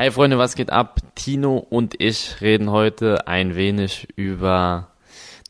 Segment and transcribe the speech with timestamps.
[0.00, 1.00] Hey Freunde, was geht ab?
[1.14, 4.88] Tino und ich reden heute ein wenig über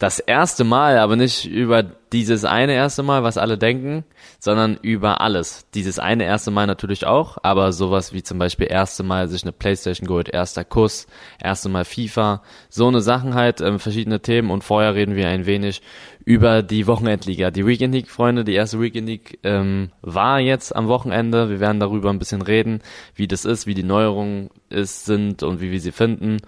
[0.00, 4.02] das erste Mal, aber nicht über dieses eine erste Mal, was alle denken,
[4.40, 5.66] sondern über alles.
[5.74, 9.52] Dieses eine erste Mal natürlich auch, aber sowas wie zum Beispiel erste Mal sich eine
[9.52, 11.06] Playstation geholt, erster Kuss,
[11.40, 15.46] erste Mal FIFA, so eine Sachen halt, ähm, verschiedene Themen und vorher reden wir ein
[15.46, 15.80] wenig
[16.24, 17.50] über die Wochenendliga.
[17.50, 21.50] Die Weekend League, Freunde, die erste Weekend League ähm, war jetzt am Wochenende.
[21.50, 22.80] Wir werden darüber ein bisschen reden,
[23.14, 26.38] wie das ist, wie die Neuerungen ist, sind und wie wir sie finden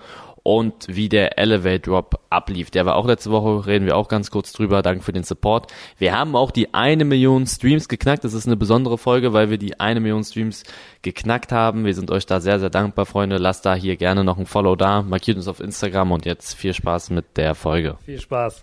[0.42, 2.70] und wie der Elevate Drop ablief.
[2.70, 4.82] Der war auch letzte Woche, reden wir auch ganz kurz drüber.
[4.82, 5.72] Danke für den Support.
[5.98, 8.24] Wir haben auch die eine Million Streams geknackt.
[8.24, 10.64] Das ist eine besondere Folge, weil wir die eine Million Streams
[11.02, 11.84] geknackt haben.
[11.84, 13.38] Wir sind euch da sehr, sehr dankbar, Freunde.
[13.38, 15.02] Lasst da hier gerne noch ein Follow da.
[15.02, 17.96] Markiert uns auf Instagram und jetzt viel Spaß mit der Folge.
[18.04, 18.62] Viel Spaß.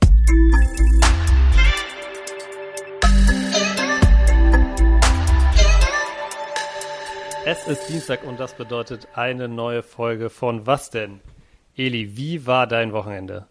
[7.46, 11.20] Es ist Dienstag und das bedeutet eine neue Folge von Was denn?
[11.80, 13.46] Eli, wie war dein Wochenende?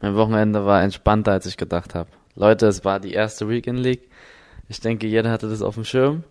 [0.00, 2.08] Mein Wochenende war entspannter, als ich gedacht habe.
[2.36, 4.08] Leute, es war die erste Weekend League.
[4.68, 6.22] Ich denke, jeder hatte das auf dem Schirm.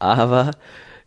[0.00, 0.50] Aber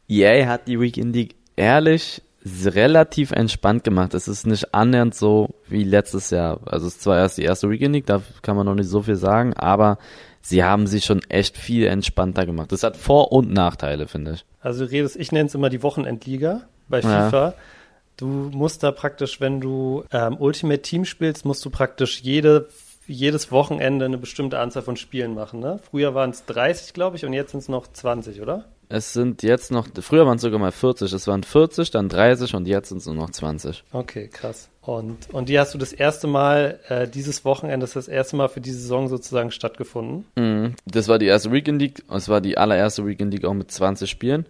[0.07, 4.13] EA hat die Weekend League ehrlich relativ entspannt gemacht.
[4.13, 6.61] Es ist nicht annähernd so wie letztes Jahr.
[6.65, 9.01] Also es ist zwar erst die erste Weekend League, da kann man noch nicht so
[9.01, 9.97] viel sagen, aber
[10.41, 12.71] sie haben sie schon echt viel entspannter gemacht.
[12.71, 14.45] Das hat Vor- und Nachteile, finde ich.
[14.61, 17.47] Also redest, ich nenne es immer die Wochenendliga bei FIFA.
[17.47, 17.53] Ja.
[18.19, 22.67] Du musst da praktisch, wenn du ähm, Ultimate Team spielst, musst du praktisch jede,
[23.07, 25.61] jedes Wochenende eine bestimmte Anzahl von Spielen machen.
[25.61, 25.79] Ne?
[25.89, 28.65] Früher waren es 30, glaube ich, und jetzt sind es noch 20, oder?
[28.89, 31.13] Es sind jetzt noch, früher waren es sogar mal 40.
[31.13, 33.83] Es waren 40, dann 30 und jetzt sind es nur noch 20.
[33.93, 34.67] Okay, krass.
[34.81, 38.35] Und, und die hast du das erste Mal, äh, dieses Wochenende, das ist das erste
[38.35, 40.25] Mal für die Saison sozusagen stattgefunden?
[40.35, 40.73] Mhm.
[40.85, 42.03] Das war die erste Weekend League.
[42.09, 44.45] Es war die allererste Weekend League auch mit 20 Spielen.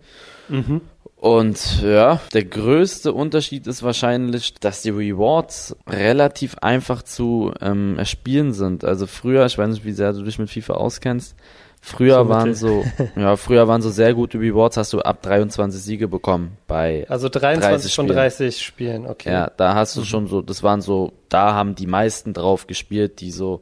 [0.47, 0.81] Mhm.
[1.19, 8.53] Und ja, der größte Unterschied ist wahrscheinlich, dass die Rewards relativ einfach zu ähm, erspielen
[8.53, 8.85] sind.
[8.85, 11.35] Also früher, ich weiß nicht, wie sehr du dich mit FIFA auskennst,
[11.81, 12.83] Früher so waren so,
[13.15, 17.29] ja, früher waren so sehr gute Rewards, hast du ab 23 Siege bekommen bei Also
[17.29, 19.31] 23 von 30 Spielen, okay.
[19.31, 20.05] Ja, da hast du mhm.
[20.05, 23.61] schon so, das waren so, da haben die meisten drauf gespielt, die so,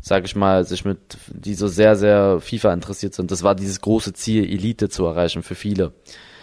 [0.00, 0.98] sag ich mal, sich mit,
[1.28, 3.30] die so sehr, sehr FIFA interessiert sind.
[3.30, 5.92] Das war dieses große Ziel, Elite zu erreichen für viele.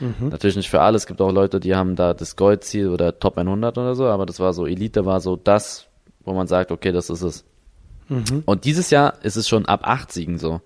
[0.01, 0.29] Mhm.
[0.29, 3.37] Natürlich nicht für alle, es gibt auch Leute, die haben da das Gold-Ziel oder Top
[3.37, 5.87] 100 oder so, aber das war so, Elite war so das,
[6.25, 7.45] wo man sagt, okay, das ist es.
[8.09, 8.43] Mhm.
[8.45, 10.61] Und dieses Jahr ist es schon ab 8 Siegen so.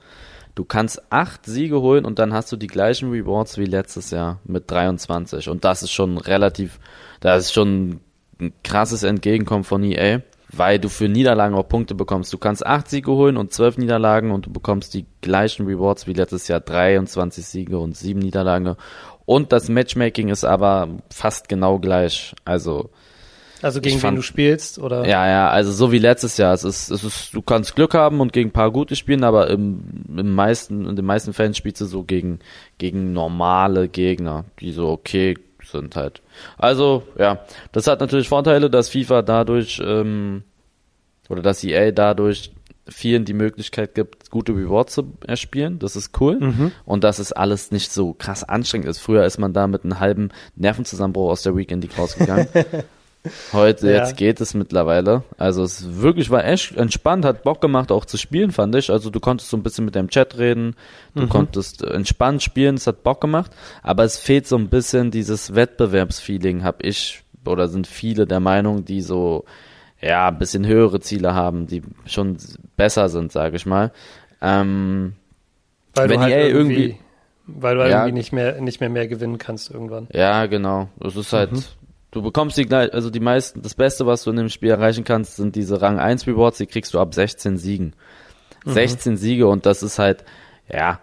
[0.56, 4.40] Du kannst acht Siege holen und dann hast du die gleichen Rewards wie letztes Jahr
[4.46, 5.50] mit 23.
[5.50, 6.79] Und das ist schon relativ,
[7.19, 8.00] das ist schon
[8.40, 10.22] ein krasses Entgegenkommen von EA,
[10.53, 12.31] weil du für Niederlagen auch Punkte bekommst.
[12.31, 16.13] Du kannst acht Siege holen und zwölf Niederlagen und du bekommst die gleichen Rewards wie
[16.13, 18.78] letztes Jahr, 23 Siege und sieben Niederlagen.
[19.25, 22.34] Und das Matchmaking ist aber fast genau gleich.
[22.46, 22.90] Also
[23.62, 25.08] also gegen fand, wen du spielst, oder?
[25.08, 26.53] Ja, ja, also so wie letztes Jahr.
[26.53, 29.50] Es ist, es ist, du kannst Glück haben und gegen ein paar gute spielen, aber
[29.50, 29.81] im,
[30.16, 32.40] im meisten, in den meisten Fällen spielst du so gegen,
[32.78, 36.22] gegen normale Gegner, die so okay sind halt.
[36.58, 37.40] Also, ja,
[37.72, 40.44] das hat natürlich Vorteile, dass FIFA dadurch, ähm,
[41.30, 42.52] oder dass EA dadurch
[42.88, 45.79] vielen die Möglichkeit gibt, gute Rewards zu erspielen.
[45.79, 46.40] Das ist cool.
[46.40, 46.72] Mhm.
[46.85, 49.00] Und dass es alles nicht so krass anstrengend ist.
[49.00, 52.47] Früher ist man da mit einem halben Nervenzusammenbruch aus der Weekend League rausgegangen.
[53.53, 53.97] Heute, ja.
[53.97, 55.23] jetzt geht es mittlerweile.
[55.38, 58.91] Also es wirklich war echt entspannt, hat Bock gemacht auch zu spielen, fand ich.
[58.91, 60.75] Also du konntest so ein bisschen mit deinem Chat reden,
[61.16, 61.29] du mhm.
[61.29, 63.52] konntest entspannt spielen, es hat Bock gemacht.
[63.81, 68.85] Aber es fehlt so ein bisschen dieses Wettbewerbsfeeling, hab ich, oder sind viele der Meinung,
[68.85, 69.46] die so,
[70.02, 72.38] ja, ein bisschen höhere Ziele haben, die schon
[72.76, 73.92] besser sind, sage ich mal.
[74.42, 75.14] Ähm,
[75.94, 77.00] weil wenn du halt irgendwie, irgendwie
[77.48, 80.08] weil du halt ja, irgendwie nicht mehr, nicht mehr mehr gewinnen kannst irgendwann.
[80.12, 80.90] Ja, genau.
[81.00, 81.64] Es ist halt, mhm.
[82.16, 85.36] Du bekommst die also die meisten, das Beste, was du in dem Spiel erreichen kannst,
[85.36, 87.92] sind diese Rang 1 Rewards, die kriegst du ab 16 Siegen.
[88.64, 88.72] Mhm.
[88.72, 90.24] 16 Siege und das ist halt,
[90.72, 91.02] ja,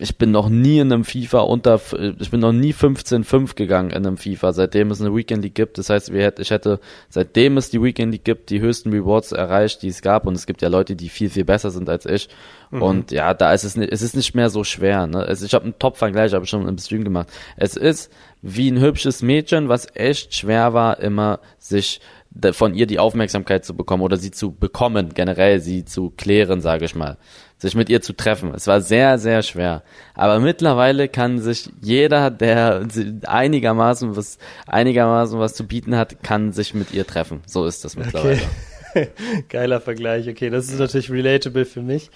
[0.00, 1.78] ich bin noch nie in einem FIFA unter,
[2.18, 5.76] ich bin noch nie 15-5 gegangen in einem FIFA, seitdem es eine Weekend League gibt.
[5.76, 6.80] Das heißt, ich hätte,
[7.10, 10.26] seitdem es die Weekend League gibt, die höchsten Rewards erreicht, die es gab.
[10.26, 12.30] Und es gibt ja Leute, die viel, viel besser sind als ich.
[12.70, 12.82] Mhm.
[12.82, 15.06] Und ja, da ist es nicht, es ist nicht mehr so schwer.
[15.06, 15.18] Ne?
[15.18, 17.28] Also ich habe einen Top-Vergleich, habe ich schon im Stream gemacht.
[17.56, 18.10] Es ist
[18.40, 22.00] wie ein hübsches Mädchen, was echt schwer war, immer sich
[22.52, 26.84] von ihr die Aufmerksamkeit zu bekommen oder sie zu bekommen, generell sie zu klären, sage
[26.84, 27.18] ich mal,
[27.60, 28.54] sich mit ihr zu treffen.
[28.54, 29.82] Es war sehr, sehr schwer.
[30.14, 32.86] Aber mittlerweile kann sich jeder, der
[33.26, 37.42] einigermaßen was, einigermaßen was zu bieten hat, kann sich mit ihr treffen.
[37.44, 38.40] So ist das mittlerweile.
[38.94, 39.08] Okay.
[39.50, 40.26] Geiler Vergleich.
[40.26, 42.10] Okay, das ist natürlich relatable für mich.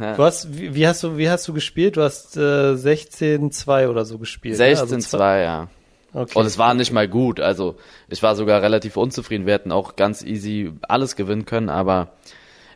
[0.00, 0.14] Ja.
[0.14, 1.96] Du hast, wie, wie, hast du, wie hast du gespielt?
[1.96, 4.56] Du hast äh, 16-2 oder so gespielt.
[4.56, 5.68] 16-2, also ja.
[6.12, 6.38] Okay.
[6.38, 7.40] Und es war nicht mal gut.
[7.40, 7.76] Also
[8.08, 9.46] ich war sogar relativ unzufrieden.
[9.46, 12.12] Wir hätten auch ganz easy alles gewinnen können, aber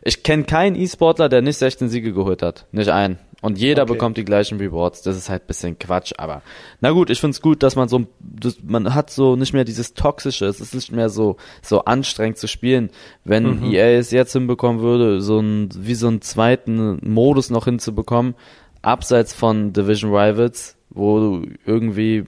[0.01, 2.65] ich kenne keinen E-Sportler, der nicht 16 Siege geholt hat.
[2.71, 3.17] Nicht einen.
[3.41, 3.93] Und jeder okay.
[3.93, 5.01] bekommt die gleichen Rewards.
[5.01, 6.41] Das ist halt bisschen Quatsch, aber
[6.81, 9.93] na gut, ich find's gut, dass man so, das, man hat so nicht mehr dieses
[9.93, 10.45] Toxische.
[10.45, 12.89] Es ist nicht mehr so, so anstrengend zu spielen.
[13.23, 13.71] Wenn mhm.
[13.71, 18.35] EA es jetzt hinbekommen würde, so ein, wie so einen zweiten Modus noch hinzubekommen,
[18.81, 22.25] abseits von Division Rivals, wo du irgendwie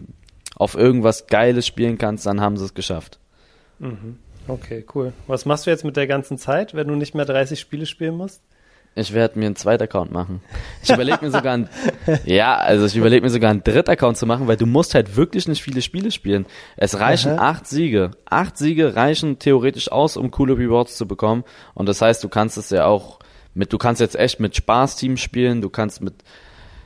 [0.55, 3.19] auf irgendwas Geiles spielen kannst, dann haben sie es geschafft.
[3.79, 4.17] Mhm.
[4.51, 5.13] Okay, cool.
[5.27, 8.17] Was machst du jetzt mit der ganzen Zeit, wenn du nicht mehr 30 Spiele spielen
[8.17, 8.41] musst?
[8.95, 10.41] Ich werde mir einen zweiten Account machen.
[10.83, 11.69] Ich überlege mir sogar einen,
[12.25, 15.15] ja, also ich überlege mir sogar einen dritten Account zu machen, weil du musst halt
[15.15, 16.45] wirklich nicht viele Spiele spielen.
[16.75, 17.51] Es reichen Aha.
[17.51, 18.11] acht Siege.
[18.25, 21.45] Acht Siege reichen theoretisch aus, um coole Rewards zu bekommen.
[21.73, 23.19] Und das heißt, du kannst es ja auch
[23.53, 26.15] mit, du kannst jetzt echt mit Spaßteam spielen, du kannst mit,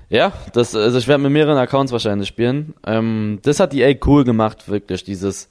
[0.09, 2.75] ja, das, also ich werde mit mehreren Accounts wahrscheinlich spielen.
[2.85, 5.49] Ähm, das hat EA cool gemacht, wirklich, dieses,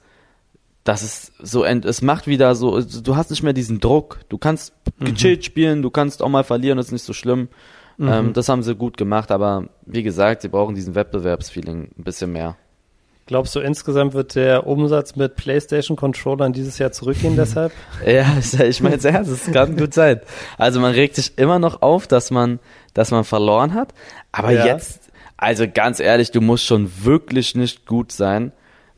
[0.85, 4.19] das ist so, es macht wieder so, du hast nicht mehr diesen Druck.
[4.29, 5.05] Du kannst mhm.
[5.05, 7.49] gechillt spielen, du kannst auch mal verlieren, das ist nicht so schlimm.
[7.97, 8.07] Mhm.
[8.07, 12.31] Ähm, das haben sie gut gemacht, aber wie gesagt, sie brauchen diesen Wettbewerbsfeeling ein bisschen
[12.31, 12.55] mehr.
[13.25, 17.71] Glaubst du, insgesamt wird der Umsatz mit PlayStation-Controllern dieses Jahr zurückgehen deshalb?
[18.05, 20.21] ja, ich meine es ernst, das kann gut sein.
[20.59, 22.59] Also man regt sich immer noch auf, dass man,
[22.93, 23.95] dass man verloren hat,
[24.31, 24.67] aber ja.
[24.67, 28.51] jetzt, also ganz ehrlich, du musst schon wirklich nicht gut sein,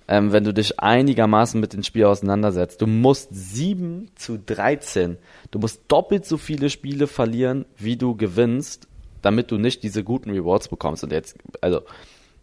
[0.08, 2.82] ähm, wenn du dich einigermaßen mit dem Spiel auseinandersetzt.
[2.82, 5.18] Du musst 7 zu 13.
[5.52, 8.88] Du musst doppelt so viele Spiele verlieren, wie du gewinnst,
[9.22, 11.04] damit du nicht diese guten Rewards bekommst.
[11.04, 11.82] Und jetzt, also,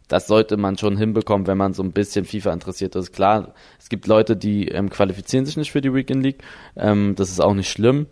[0.09, 3.13] das sollte man schon hinbekommen, wenn man so ein bisschen FIFA interessiert ist.
[3.13, 6.43] Klar, es gibt Leute, die ähm, qualifizieren sich nicht für die Weekend League.
[6.77, 8.07] Ähm, das ist auch nicht schlimm.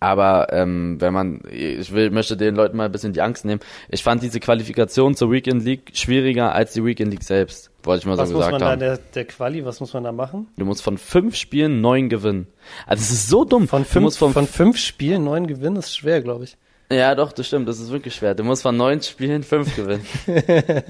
[0.00, 3.60] Aber ähm, wenn man, ich will, möchte den Leuten mal ein bisschen die Angst nehmen.
[3.88, 8.06] Ich fand diese Qualifikation zur Weekend League schwieriger als die Weekend League selbst, wollte ich
[8.06, 8.60] mal was so gesagt haben.
[8.60, 10.48] Was muss man da, der, der Quali, was muss man da machen?
[10.56, 12.46] Du musst von fünf Spielen neun gewinnen.
[12.86, 13.68] Also es ist so dumm.
[13.68, 16.56] Von fünf, von, von fünf Spielen neun gewinnen ist schwer, glaube ich.
[16.90, 18.34] Ja, doch, das stimmt, das ist wirklich schwer.
[18.34, 20.06] Du musst von neun Spielen fünf gewinnen.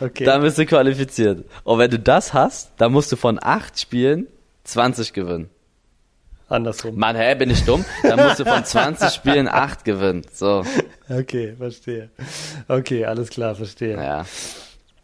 [0.00, 0.24] okay.
[0.24, 1.44] Dann bist du qualifiziert.
[1.64, 4.26] Und wenn du das hast, dann musst du von acht Spielen
[4.64, 5.48] 20 gewinnen.
[6.48, 6.96] Andersrum.
[6.96, 7.84] Mann, hä, bin ich dumm?
[8.02, 10.22] Dann musst du von 20 Spielen 8 gewinnen.
[10.32, 10.64] So.
[11.10, 12.10] Okay, verstehe.
[12.68, 13.96] Okay, alles klar, verstehe.
[13.96, 14.26] Ja.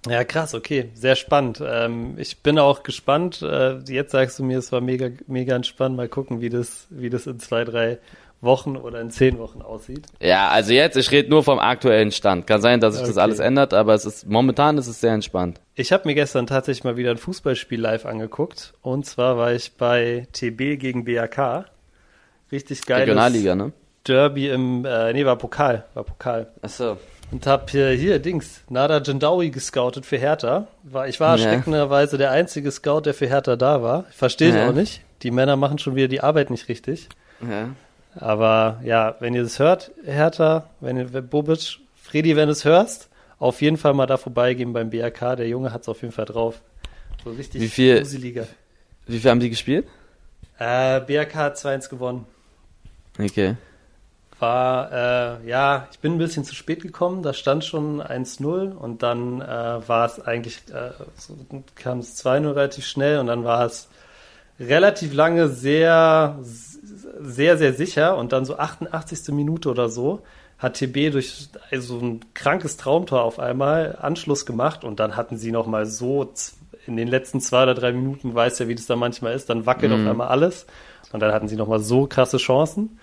[0.09, 1.63] Ja, krass, okay, sehr spannend.
[1.65, 3.41] Ähm, ich bin auch gespannt.
[3.43, 5.97] Äh, jetzt sagst du mir, es war mega, mega entspannt.
[5.97, 7.99] Mal gucken, wie das, wie das in zwei, drei
[8.45, 10.07] Wochen oder in zehn Wochen aussieht.
[10.21, 12.47] Ja, also jetzt, ich rede nur vom aktuellen Stand.
[12.47, 13.11] Kann sein, dass sich okay.
[13.11, 15.61] das alles ändert, aber es ist momentan ist es sehr entspannt.
[15.75, 18.75] Ich habe mir gestern tatsächlich mal wieder ein Fußballspiel live angeguckt.
[18.83, 21.67] Und zwar war ich bei TB gegen BAK.
[22.53, 23.01] Richtig geil.
[23.01, 23.73] Regionalliga, ne?
[24.07, 26.53] Derby im, äh, nee, war Pokal, war Pokal.
[26.61, 26.99] Ach so.
[27.31, 30.69] Und hab hier, hier, Dings, Nada Jandawi gescoutet für Hertha.
[30.83, 31.45] War, ich war ja.
[31.45, 34.05] erschreckenderweise der einzige Scout, der für Hertha da war.
[34.11, 34.69] Verstehe ich ja.
[34.69, 35.01] auch nicht.
[35.23, 37.09] Die Männer machen schon wieder die Arbeit nicht richtig.
[37.41, 37.71] Ja.
[38.17, 43.09] Aber ja, wenn ihr das hört, Hertha, wenn ihr Bobic, Freddy, wenn du es hörst,
[43.39, 45.37] auf jeden Fall mal da vorbeigehen beim BRK.
[45.37, 46.61] Der Junge hat es auf jeden Fall drauf.
[47.25, 48.47] So richtig wie viel, gruseliger.
[49.07, 49.87] Wie viel haben die gespielt?
[50.59, 52.27] Äh, BRK hat 2-1 gewonnen.
[53.19, 53.57] Okay.
[54.45, 59.03] War, äh, ja, ich bin ein bisschen zu spät gekommen, da stand schon 1-0 und
[59.03, 61.35] dann äh, war es eigentlich, äh, so,
[61.75, 63.89] kam es 2-0 relativ schnell und dann war es
[64.61, 69.35] relativ lange sehr, sehr, sehr sicher und dann so 88.
[69.35, 70.21] Minute oder so
[70.59, 75.53] hat TB durch also ein krankes Traumtor auf einmal Anschluss gemacht und dann hatten sie
[75.53, 76.31] noch mal so
[76.87, 79.65] in den letzten zwei oder drei Minuten, weiß ja, wie das da manchmal ist, dann
[79.65, 80.03] wackelt mhm.
[80.03, 80.67] auf einmal alles
[81.13, 82.99] und dann hatten sie noch mal so krasse Chancen.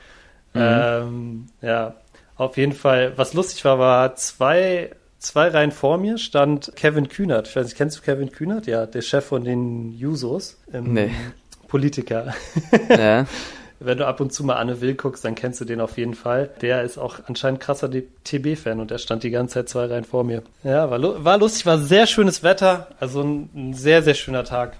[0.53, 0.61] Mhm.
[0.61, 1.95] Ähm, ja,
[2.35, 7.47] auf jeden Fall, was lustig war, war zwei, zwei Reihen vor mir stand Kevin Kühnert.
[7.47, 8.67] Ich weiß nicht, kennst du Kevin Kühnert?
[8.67, 10.57] Ja, der Chef von den Jusos.
[10.71, 11.11] Nee.
[11.67, 12.33] Politiker.
[12.89, 13.25] Ja.
[13.83, 16.13] Wenn du ab und zu mal Anne Will guckst, dann kennst du den auf jeden
[16.13, 16.51] Fall.
[16.61, 20.23] Der ist auch anscheinend krasser TB-Fan und der stand die ganze Zeit zwei Reihen vor
[20.23, 20.43] mir.
[20.63, 22.89] Ja, war, war lustig, war sehr schönes Wetter.
[22.99, 24.77] Also ein, ein sehr, sehr schöner Tag.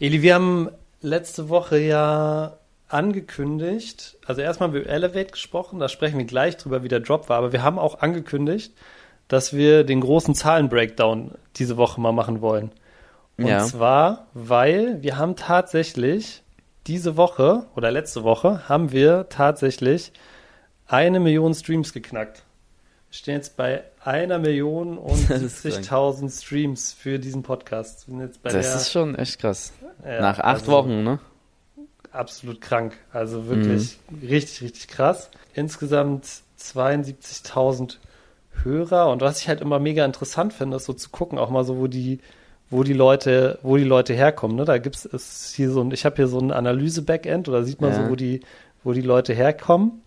[0.00, 0.68] Eli, wir haben
[1.00, 2.58] letzte Woche ja
[2.92, 7.00] angekündigt, also erstmal haben wir über Elevate gesprochen, da sprechen wir gleich drüber, wie der
[7.00, 8.74] Drop war, aber wir haben auch angekündigt,
[9.28, 12.72] dass wir den großen Zahlen-Breakdown diese Woche mal machen wollen.
[13.38, 13.64] Und ja.
[13.64, 16.42] zwar, weil wir haben tatsächlich
[16.86, 20.12] diese Woche oder letzte Woche haben wir tatsächlich
[20.86, 22.44] eine Million Streams geknackt.
[23.08, 28.06] Wir stehen jetzt bei einer Million und 70.000 Streams für diesen Podcast.
[28.08, 29.72] das der, ist schon echt krass.
[30.04, 31.20] Ja, Nach acht also Wochen, ne?
[32.12, 32.96] Absolut krank.
[33.12, 34.28] Also wirklich mhm.
[34.28, 35.30] richtig, richtig krass.
[35.54, 36.26] Insgesamt
[36.58, 37.96] 72.000
[38.62, 39.10] Hörer.
[39.10, 41.78] Und was ich halt immer mega interessant finde, ist so zu gucken, auch mal so,
[41.78, 42.20] wo die,
[42.68, 44.56] wo die Leute, wo die Leute herkommen.
[44.56, 44.64] Ne?
[44.64, 47.92] Da gibt's es hier so ein, ich habe hier so ein Analyse-Backend, oder sieht man
[47.92, 48.02] ja.
[48.02, 48.40] so, wo die,
[48.84, 50.02] wo die Leute herkommen.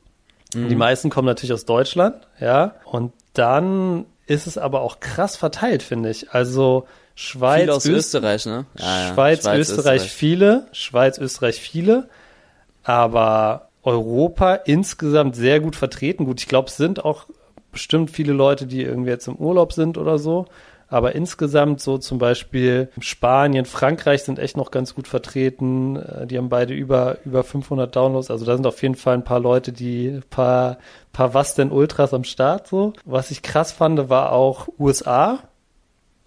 [0.54, 0.70] Mhm.
[0.70, 2.76] Die meisten kommen natürlich aus Deutschland, ja.
[2.86, 6.32] Und dann ist es aber auch krass verteilt, finde ich.
[6.32, 8.66] Also Schweiz, viele aus Öst Österreich, ne?
[8.78, 9.14] Ja, ja.
[9.14, 12.10] Schweiz, Schweiz Österreich, Österreich viele, Schweiz, Österreich viele,
[12.84, 16.26] aber Europa insgesamt sehr gut vertreten.
[16.26, 17.26] Gut, ich glaube, es sind auch
[17.72, 20.46] bestimmt viele Leute, die irgendwie jetzt im Urlaub sind oder so.
[20.88, 25.96] Aber insgesamt so zum Beispiel Spanien, Frankreich sind echt noch ganz gut vertreten.
[25.96, 28.30] Äh, die haben beide über, über 500 Downloads.
[28.30, 30.78] Also da sind auf jeden Fall ein paar Leute, die paar,
[31.12, 32.94] paar was denn Ultras am Start so.
[33.06, 35.40] Was ich krass fand, war auch USA.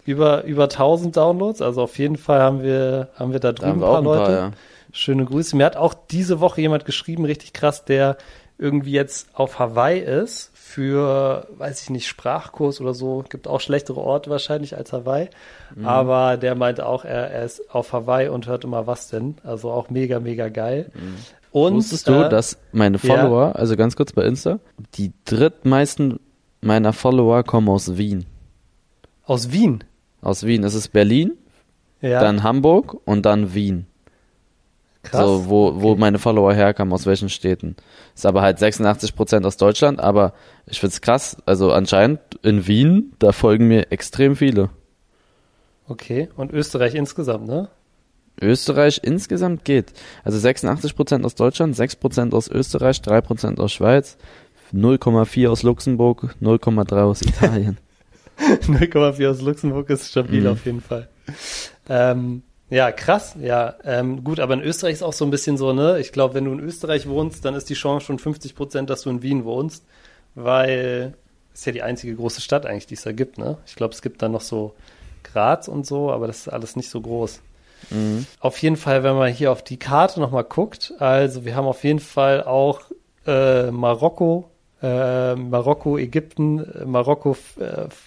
[0.07, 1.61] Über, über 1000 Downloads.
[1.61, 4.23] Also auf jeden Fall haben wir, haben wir da drüben da ein paar Leute.
[4.23, 4.51] Paar, ja.
[4.93, 5.57] Schöne Grüße.
[5.57, 8.15] Mir hat auch diese Woche jemand geschrieben, richtig krass, der
[8.57, 13.23] irgendwie jetzt auf Hawaii ist für, weiß ich nicht, Sprachkurs oder so.
[13.29, 15.29] Gibt auch schlechtere Orte wahrscheinlich als Hawaii.
[15.75, 15.85] Mhm.
[15.85, 19.35] Aber der meinte auch, er, er, ist auf Hawaii und hört immer was denn.
[19.43, 20.89] Also auch mega, mega geil.
[20.93, 21.15] Mhm.
[21.51, 23.51] Und, Wusstest du, äh, dass meine Follower, ja.
[23.51, 24.59] also ganz kurz bei Insta,
[24.95, 26.19] die drittmeisten
[26.61, 28.25] meiner Follower kommen aus Wien.
[29.23, 29.83] Aus Wien?
[30.21, 30.63] Aus Wien.
[30.63, 31.33] Es ist Berlin,
[32.01, 32.19] ja.
[32.19, 33.85] dann Hamburg und dann Wien.
[35.03, 35.21] Krass.
[35.21, 35.99] So, wo, wo okay.
[35.99, 37.75] meine Follower herkamen, aus welchen Städten.
[38.13, 40.33] Ist aber halt 86% aus Deutschland, aber
[40.65, 41.37] ich find's krass.
[41.45, 44.69] Also anscheinend in Wien, da folgen mir extrem viele.
[45.87, 47.69] Okay, und Österreich insgesamt, ne?
[48.41, 49.93] Österreich insgesamt geht.
[50.23, 54.17] Also 86% aus Deutschland, 6% aus Österreich, 3% aus Schweiz,
[54.73, 57.77] 0,4 aus Luxemburg, 0,3 aus Italien.
[58.67, 60.47] 0,4 aus Luxemburg ist stabil mhm.
[60.47, 61.07] auf jeden Fall.
[61.89, 63.75] Ähm, ja, krass, ja.
[63.83, 65.99] Ähm, gut, aber in Österreich ist auch so ein bisschen so, ne?
[65.99, 69.03] Ich glaube, wenn du in Österreich wohnst, dann ist die Chance schon 50 Prozent, dass
[69.03, 69.85] du in Wien wohnst,
[70.35, 71.15] weil
[71.53, 73.57] es ist ja die einzige große Stadt eigentlich, die es da gibt, ne?
[73.65, 74.75] Ich glaube, es gibt dann noch so
[75.23, 77.41] Graz und so, aber das ist alles nicht so groß.
[77.89, 78.25] Mhm.
[78.39, 81.83] Auf jeden Fall, wenn man hier auf die Karte nochmal guckt, also wir haben auf
[81.83, 82.81] jeden Fall auch
[83.25, 84.49] äh, Marokko,
[84.81, 87.35] äh, Marokko, Ägypten, äh, Marokko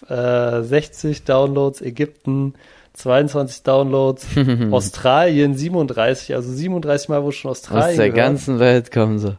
[0.08, 2.54] äh, 60 Downloads, Ägypten
[2.94, 4.26] 22 Downloads,
[4.70, 8.26] Australien 37, also 37 Mal, wo schon Australien Aus der gehört.
[8.26, 9.38] ganzen Welt kommen sie.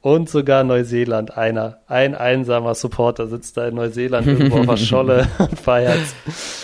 [0.00, 1.78] Und sogar Neuseeland, einer.
[1.86, 5.98] Ein einsamer Supporter sitzt da in Neuseeland irgendwo auf der Scholle und feiert.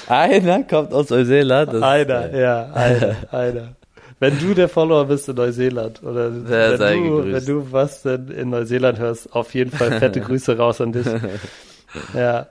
[0.09, 1.83] Einer kommt aus Neuseeland?
[1.83, 3.69] Einer, ja, einer, einer.
[4.21, 8.51] Wenn du der Follower bist in Neuseeland oder wenn du, wenn du was denn in
[8.51, 11.07] Neuseeland hörst, auf jeden Fall fette Grüße raus an dich.
[12.15, 12.47] Ja.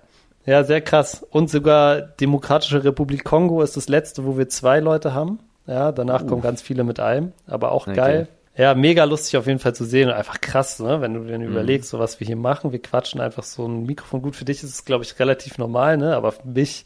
[0.46, 1.24] Ja, sehr krass.
[1.30, 5.40] Und sogar Demokratische Republik Kongo ist das letzte, wo wir zwei Leute haben.
[5.68, 6.26] Ja, danach uh.
[6.26, 7.96] kommen ganz viele mit einem, aber auch okay.
[7.96, 8.28] geil.
[8.58, 11.00] Ja, mega lustig auf jeden Fall zu sehen und einfach krass, ne?
[11.02, 11.46] wenn du dir mhm.
[11.46, 12.72] überlegst, so was wir hier machen.
[12.72, 14.22] Wir quatschen einfach so ein Mikrofon.
[14.22, 16.16] Gut, für dich ist es, glaube ich, relativ normal, ne?
[16.16, 16.84] aber für mich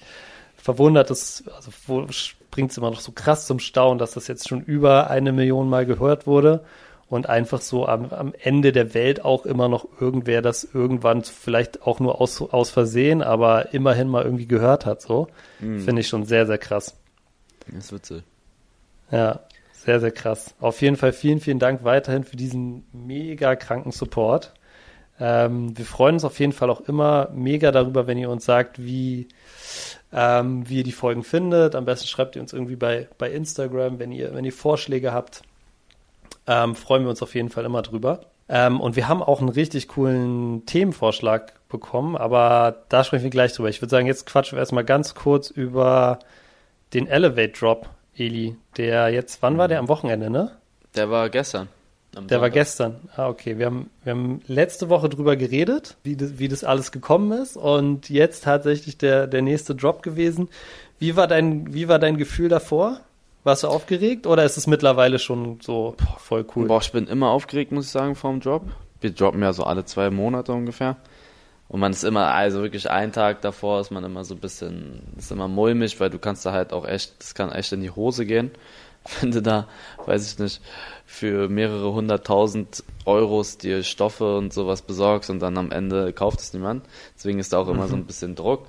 [0.64, 1.72] verwundert es, also
[2.50, 5.70] bringt es immer noch so krass zum Staunen, dass das jetzt schon über eine Million
[5.70, 6.64] Mal gehört wurde
[7.10, 11.82] und einfach so am, am Ende der Welt auch immer noch irgendwer das irgendwann vielleicht
[11.82, 15.28] auch nur aus, aus Versehen, aber immerhin mal irgendwie gehört hat, so.
[15.60, 15.82] Mhm.
[15.82, 16.96] Finde ich schon sehr, sehr krass.
[17.68, 18.24] Das ist witzig.
[19.12, 19.42] Ja,
[19.74, 20.56] sehr, sehr krass.
[20.62, 24.54] Auf jeden Fall vielen, vielen Dank weiterhin für diesen mega kranken Support.
[25.20, 28.82] Ähm, wir freuen uns auf jeden Fall auch immer mega darüber, wenn ihr uns sagt,
[28.82, 29.28] wie,
[30.12, 31.76] ähm, wie ihr die Folgen findet.
[31.76, 35.42] Am besten schreibt ihr uns irgendwie bei, bei Instagram, wenn ihr, wenn ihr Vorschläge habt.
[36.48, 38.22] Ähm, freuen wir uns auf jeden Fall immer drüber.
[38.50, 43.54] Ähm, und wir haben auch einen richtig coolen Themenvorschlag bekommen, aber da sprechen wir gleich
[43.54, 43.70] drüber.
[43.70, 46.20] Ich würde sagen, jetzt quatschen wir erstmal ganz kurz über
[46.94, 48.56] den Elevate Drop, Eli.
[48.78, 49.80] Der jetzt, wann war der?
[49.80, 50.52] Am Wochenende, ne?
[50.96, 51.70] Der war gestern.
[52.14, 52.42] Der Sonntag.
[52.42, 52.96] war gestern.
[53.16, 53.58] Ah, okay.
[53.58, 57.58] Wir haben, wir haben letzte Woche drüber geredet, wie das, wie das alles gekommen ist
[57.58, 60.50] und jetzt tatsächlich der, der nächste Drop gewesen.
[61.00, 63.00] Wie war dein, wie war dein Gefühl davor?
[63.44, 66.68] Warst du aufgeregt oder ist es mittlerweile schon so voll cool?
[66.68, 68.64] Boah, ich bin immer aufgeregt, muss ich sagen, vorm Job.
[69.02, 70.98] Wir droppen ja so alle zwei Monate ungefähr.
[71.68, 75.02] Und man ist immer, also wirklich einen Tag davor ist man immer so ein bisschen,
[75.18, 77.90] ist immer mulmig, weil du kannst da halt auch echt, das kann echt in die
[77.90, 78.52] Hose gehen.
[79.20, 79.68] Wenn du da,
[80.06, 80.62] weiß ich nicht,
[81.06, 86.54] für mehrere hunderttausend Euros dir Stoffe und sowas besorgst und dann am Ende kauft es
[86.54, 86.86] niemand.
[87.16, 88.66] Deswegen ist da auch immer so ein bisschen Druck.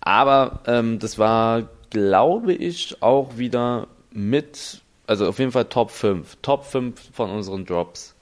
[0.00, 6.38] Aber ähm, das war, glaube ich, auch wieder mit, also auf jeden Fall Top 5.
[6.42, 8.14] Top 5 von unseren Drops.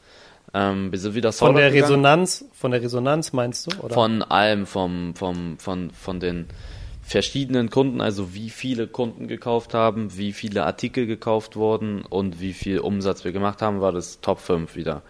[0.52, 1.82] Ähm, wir sind wieder von der gegangen.
[1.82, 3.78] Resonanz, von der Resonanz meinst du?
[3.80, 3.94] Oder?
[3.94, 6.46] Von allem, vom, vom, von, von den
[7.04, 12.54] verschiedenen Kunden, also wie viele Kunden gekauft haben, wie viele Artikel gekauft wurden und wie
[12.54, 15.02] viel Umsatz wir gemacht haben, war das Top 5 wieder.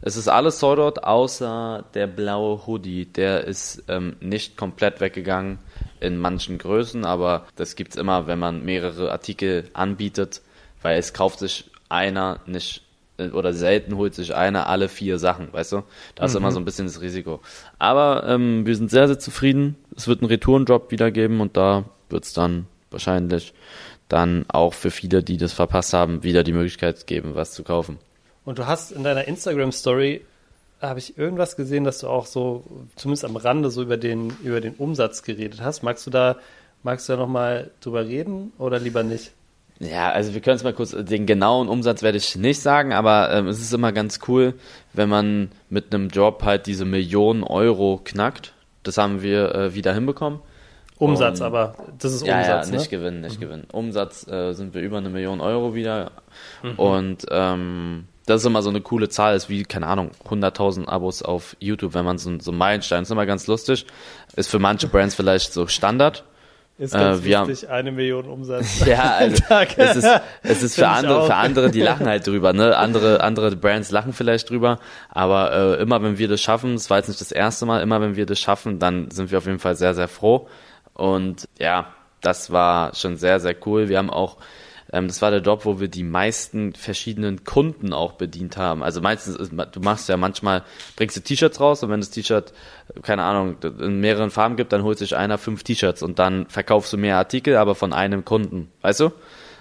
[0.00, 3.06] Es ist alles Sold Out, außer der blaue Hoodie.
[3.06, 5.58] Der ist ähm, nicht komplett weggegangen
[6.00, 10.42] in manchen Größen, aber das gibt's immer, wenn man mehrere Artikel anbietet,
[10.82, 12.85] weil es kauft sich einer nicht
[13.18, 15.82] oder selten holt sich einer alle vier Sachen, weißt du?
[16.14, 16.38] Da ist mhm.
[16.38, 17.40] immer so ein bisschen das Risiko.
[17.78, 19.76] Aber ähm, wir sind sehr, sehr zufrieden.
[19.96, 23.54] Es wird einen Return-Drop wieder geben und da wird's dann wahrscheinlich
[24.08, 27.98] dann auch für viele, die das verpasst haben, wieder die Möglichkeit geben, was zu kaufen.
[28.44, 30.24] Und du hast in deiner Instagram-Story
[30.80, 32.62] habe ich irgendwas gesehen, dass du auch so,
[32.96, 35.82] zumindest am Rande, so über den, über den Umsatz geredet hast.
[35.82, 36.36] Magst du da,
[36.82, 39.32] magst du da nochmal drüber reden oder lieber nicht?
[39.78, 43.30] Ja, also wir können es mal kurz, den genauen Umsatz werde ich nicht sagen, aber
[43.32, 44.54] ähm, es ist immer ganz cool,
[44.94, 48.54] wenn man mit einem Job halt diese Millionen Euro knackt.
[48.82, 50.40] Das haben wir äh, wieder hinbekommen.
[50.98, 52.68] Umsatz, Und, aber das ist ja, Umsatz.
[52.68, 52.98] Ja, nicht ne?
[52.98, 53.40] gewinnen, nicht mhm.
[53.40, 53.64] gewinnen.
[53.70, 56.12] Umsatz äh, sind wir über eine Million Euro wieder.
[56.62, 56.74] Mhm.
[56.76, 61.22] Und ähm, das ist immer so eine coole Zahl, ist wie, keine Ahnung, 100.000 Abos
[61.22, 63.86] auf YouTube, wenn man so, so einen Meilenstein, ist immer ganz lustig.
[64.36, 66.24] Ist für manche Brands vielleicht so Standard.
[66.78, 68.84] Ist ganz äh, wir lustig, haben, eine Million Umsatz.
[68.86, 69.42] ja, also,
[69.76, 72.76] es ist, es ist für andere, für andere, die lachen halt drüber, ne?
[72.76, 74.78] Andere, andere Brands lachen vielleicht drüber,
[75.08, 78.02] aber äh, immer wenn wir das schaffen, es war jetzt nicht das erste Mal, immer
[78.02, 80.48] wenn wir das schaffen, dann sind wir auf jeden Fall sehr, sehr froh.
[80.92, 83.88] Und ja, das war schon sehr, sehr cool.
[83.88, 84.36] Wir haben auch
[84.92, 88.82] ähm, das war der Job, wo wir die meisten verschiedenen Kunden auch bedient haben.
[88.82, 90.62] Also meistens, ist, du machst ja manchmal,
[90.96, 92.52] bringst du T-Shirts raus und wenn das T-Shirt,
[93.02, 96.92] keine Ahnung, in mehreren Farben gibt, dann holt sich einer fünf T-Shirts und dann verkaufst
[96.92, 99.12] du mehr Artikel, aber von einem Kunden, weißt du?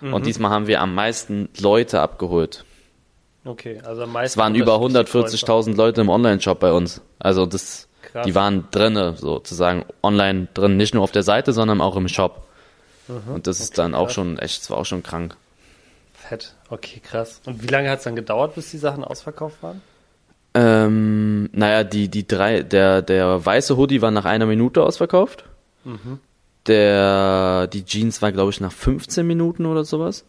[0.02, 0.14] Mhm.
[0.14, 2.64] Und diesmal haben wir am meisten Leute abgeholt.
[3.46, 4.34] Okay, also am meisten.
[4.34, 7.02] Es waren über 140.000 Leute im Online-Shop bei uns.
[7.20, 8.26] Also das, Krass.
[8.26, 12.45] die waren drinne, sozusagen online drin, nicht nur auf der Seite, sondern auch im Shop.
[13.08, 15.36] Mhm, und das okay, ist dann auch schon echt, es war auch schon krank.
[16.14, 17.42] Fett, okay, krass.
[17.46, 19.82] Und wie lange hat es dann gedauert, bis die Sachen ausverkauft waren?
[20.56, 25.44] Ähm, naja, die, die drei, der, der weiße Hoodie war nach einer Minute ausverkauft.
[25.84, 26.20] Mhm.
[26.68, 30.26] Der, die Jeans war, glaube ich, nach 15 Minuten oder sowas.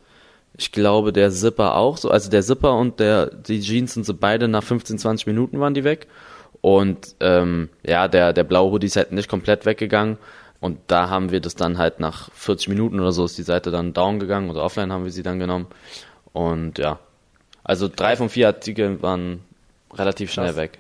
[0.58, 2.10] Ich glaube, der Zipper auch so.
[2.10, 5.74] Also der Zipper und der, die Jeans sind so beide nach 15, 20 Minuten waren
[5.74, 6.08] die weg.
[6.60, 10.18] Und ähm, ja, der, der blaue Hoodie ist halt nicht komplett weggegangen.
[10.60, 13.70] Und da haben wir das dann halt nach 40 Minuten oder so ist die Seite
[13.70, 15.66] dann down gegangen oder offline haben wir sie dann genommen.
[16.32, 16.98] Und ja,
[17.62, 19.42] also drei von vier Artikeln waren
[19.92, 20.56] relativ schnell krass.
[20.56, 20.78] weg.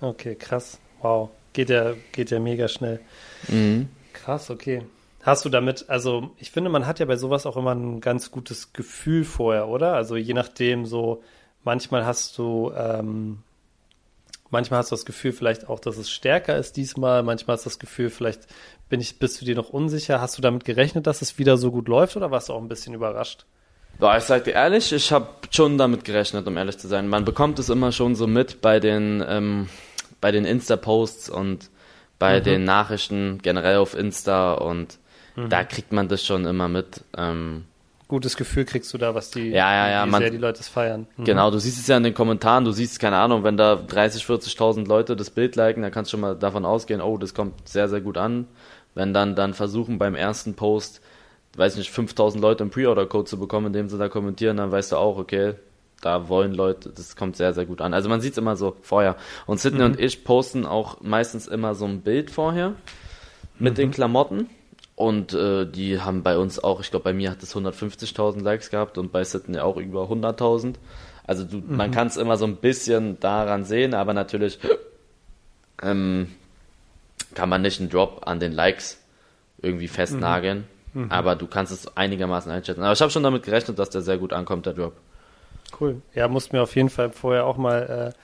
[0.00, 0.78] Okay, krass.
[1.02, 1.30] Wow.
[1.52, 3.00] Geht ja, geht ja mega schnell.
[3.48, 3.88] Mhm.
[4.12, 4.82] Krass, okay.
[5.22, 8.30] Hast du damit, also ich finde, man hat ja bei sowas auch immer ein ganz
[8.30, 9.94] gutes Gefühl vorher, oder?
[9.94, 11.22] Also je nachdem, so
[11.64, 13.38] manchmal hast du ähm,
[14.50, 17.22] Manchmal hast du das Gefühl vielleicht auch, dass es stärker ist diesmal.
[17.22, 18.46] Manchmal hast du das Gefühl, vielleicht
[18.88, 20.20] bin ich, bist du dir noch unsicher.
[20.20, 22.68] Hast du damit gerechnet, dass es wieder so gut läuft oder warst du auch ein
[22.68, 23.44] bisschen überrascht?
[23.98, 27.08] Boah, ich sag dir ehrlich, ich habe schon damit gerechnet, um ehrlich zu sein.
[27.08, 29.68] Man bekommt es immer schon so mit bei den, ähm,
[30.20, 31.68] bei den Insta-Posts und
[32.18, 32.44] bei mhm.
[32.44, 34.98] den Nachrichten generell auf Insta und
[35.36, 35.48] mhm.
[35.48, 37.02] da kriegt man das schon immer mit.
[37.16, 37.64] Ähm,
[38.08, 40.60] gutes Gefühl kriegst du da, was die, ja, ja, ja, wie man, sehr die Leute
[40.60, 41.06] es feiern.
[41.16, 41.24] Mhm.
[41.24, 44.24] Genau, du siehst es ja in den Kommentaren, du siehst, keine Ahnung, wenn da 30,
[44.24, 47.68] 40.000 Leute das Bild liken, dann kannst du schon mal davon ausgehen, oh, das kommt
[47.68, 48.48] sehr, sehr gut an.
[48.94, 51.02] Wenn dann, dann versuchen beim ersten Post,
[51.56, 54.96] weiß nicht, 5000 Leute einen Pre-Order-Code zu bekommen, indem sie da kommentieren, dann weißt du
[54.96, 55.54] auch, okay,
[56.00, 57.92] da wollen Leute, das kommt sehr, sehr gut an.
[57.92, 59.16] Also man sieht es immer so vorher.
[59.46, 59.86] Und Sidney mhm.
[59.86, 62.74] und ich posten auch meistens immer so ein Bild vorher
[63.58, 63.76] mit mhm.
[63.76, 64.48] den Klamotten
[64.98, 68.68] und äh, die haben bei uns auch, ich glaube, bei mir hat es 150.000 Likes
[68.68, 70.74] gehabt und bei Sydney auch über 100.000.
[71.24, 71.76] Also du, mhm.
[71.76, 74.58] man kann es immer so ein bisschen daran sehen, aber natürlich
[75.82, 76.34] ähm,
[77.36, 79.00] kann man nicht einen Drop an den Likes
[79.62, 80.66] irgendwie festnageln.
[80.94, 81.04] Mhm.
[81.04, 81.12] Mhm.
[81.12, 82.82] Aber du kannst es einigermaßen einschätzen.
[82.82, 84.94] Aber ich habe schon damit gerechnet, dass der sehr gut ankommt, der Drop.
[85.78, 86.02] Cool.
[86.12, 88.18] Ja, musst mir auf jeden Fall vorher auch mal äh,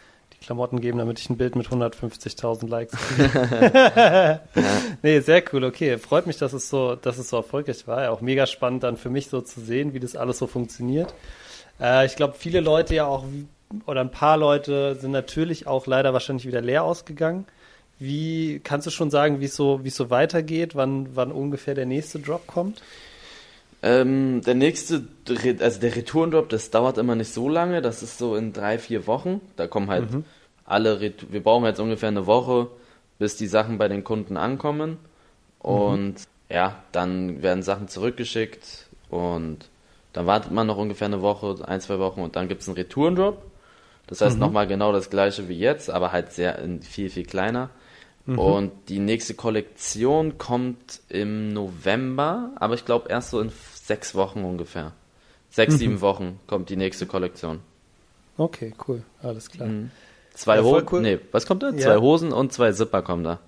[0.44, 4.40] Klamotten geben, damit ich ein Bild mit 150.000 Likes kriege.
[5.02, 5.98] Nee, sehr cool, okay.
[5.98, 8.02] Freut mich, dass es so, dass es so erfolgreich war.
[8.02, 11.14] Ja, auch mega spannend dann für mich so zu sehen, wie das alles so funktioniert.
[11.80, 13.24] Äh, ich glaube, viele Leute ja auch,
[13.86, 17.46] oder ein paar Leute sind natürlich auch leider wahrscheinlich wieder leer ausgegangen.
[17.98, 21.74] Wie kannst du schon sagen, wie es so, wie es so weitergeht, wann, wann ungefähr
[21.74, 22.82] der nächste Drop kommt?
[23.86, 25.04] Ähm, der nächste,
[25.60, 29.06] also der Return-Drop, das dauert immer nicht so lange, das ist so in drei, vier
[29.06, 29.42] Wochen.
[29.56, 30.24] Da kommen halt mhm.
[30.64, 32.68] alle, Ret wir brauchen jetzt ungefähr eine Woche,
[33.18, 34.96] bis die Sachen bei den Kunden ankommen.
[35.58, 36.14] Und mhm.
[36.48, 39.68] ja, dann werden Sachen zurückgeschickt und
[40.14, 42.78] dann wartet man noch ungefähr eine Woche, ein, zwei Wochen und dann gibt es einen
[42.78, 43.42] Return-Drop.
[44.06, 44.40] Das heißt mhm.
[44.40, 47.68] nochmal genau das gleiche wie jetzt, aber halt sehr viel, viel kleiner.
[48.24, 48.38] Mhm.
[48.38, 53.50] Und die nächste Kollektion kommt im November, aber ich glaube erst so in
[53.84, 54.92] sechs Wochen ungefähr.
[55.50, 55.78] Sechs, mhm.
[55.78, 57.60] sieben Wochen kommt die nächste Kollektion.
[58.38, 59.68] Okay, cool, alles klar.
[59.68, 59.90] Mhm.
[60.34, 61.00] Zwei ja, Hosen, cool.
[61.02, 61.70] nee, was kommt da?
[61.70, 61.78] Ja.
[61.78, 63.38] Zwei Hosen und zwei Zipper kommen da.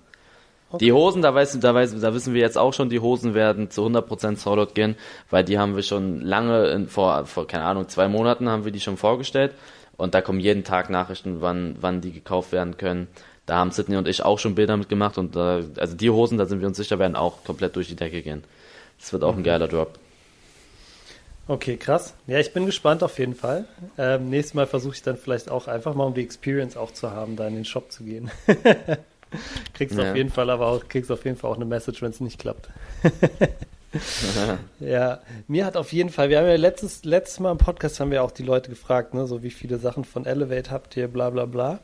[0.69, 0.85] Okay.
[0.85, 3.71] Die Hosen, da, weißt, da, weißt, da wissen wir jetzt auch schon, die Hosen werden
[3.71, 4.95] zu 100% Sold gehen,
[5.29, 8.71] weil die haben wir schon lange, in, vor, vor, keine Ahnung, zwei Monaten haben wir
[8.71, 9.53] die schon vorgestellt
[9.95, 13.07] und da kommen jeden Tag Nachrichten, wann, wann die gekauft werden können.
[13.45, 16.45] Da haben Sydney und ich auch schon Bilder mitgemacht und da, also die Hosen, da
[16.45, 18.43] sind wir uns sicher, werden auch komplett durch die Decke gehen.
[18.99, 19.45] Das wird auch ein mhm.
[19.45, 19.97] geiler Drop.
[21.49, 22.13] Okay, krass.
[22.27, 23.65] Ja, ich bin gespannt auf jeden Fall.
[23.97, 27.11] Ähm, nächstes Mal versuche ich dann vielleicht auch einfach mal, um die Experience auch zu
[27.11, 28.29] haben, da in den Shop zu gehen.
[29.73, 30.09] kriegst ja.
[30.09, 32.37] auf jeden Fall aber auch, kriegst auf jeden Fall auch eine Message, wenn es nicht
[32.37, 32.69] klappt.
[34.81, 38.11] ja, mir hat auf jeden Fall, wir haben ja letztes, letztes Mal im Podcast haben
[38.11, 41.29] wir auch die Leute gefragt, ne, so wie viele Sachen von Elevate habt ihr, bla
[41.29, 41.79] bla bla.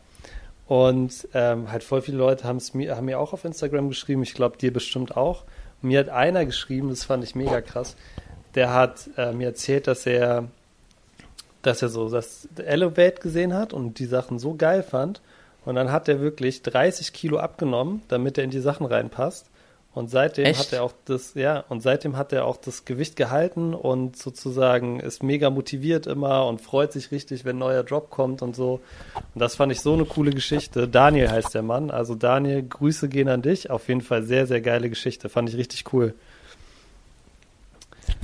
[0.68, 4.34] Und ähm, halt voll viele Leute haben's mir, haben mir auch auf Instagram geschrieben, ich
[4.34, 5.44] glaube dir bestimmt auch.
[5.82, 7.96] Und mir hat einer geschrieben, das fand ich mega krass
[8.56, 10.48] der hat äh, mir erzählt, dass er,
[11.62, 15.22] dass er so das Elevate gesehen hat und die Sachen so geil fand.
[15.66, 19.48] Und dann hat er wirklich 30 Kilo abgenommen, damit er in die Sachen reinpasst.
[19.94, 20.60] Und seitdem Echt?
[20.60, 25.00] hat er auch das, ja, und seitdem hat er auch das Gewicht gehalten und sozusagen
[25.00, 28.82] ist mega motiviert immer und freut sich richtig, wenn ein neuer Drop kommt und so.
[29.36, 30.88] Und das fand ich so eine coole Geschichte.
[30.88, 31.92] Daniel heißt der Mann.
[31.92, 33.70] Also Daniel, Grüße gehen an dich.
[33.70, 35.30] Auf jeden Fall sehr, sehr geile Geschichte.
[35.30, 36.16] Fand ich richtig cool.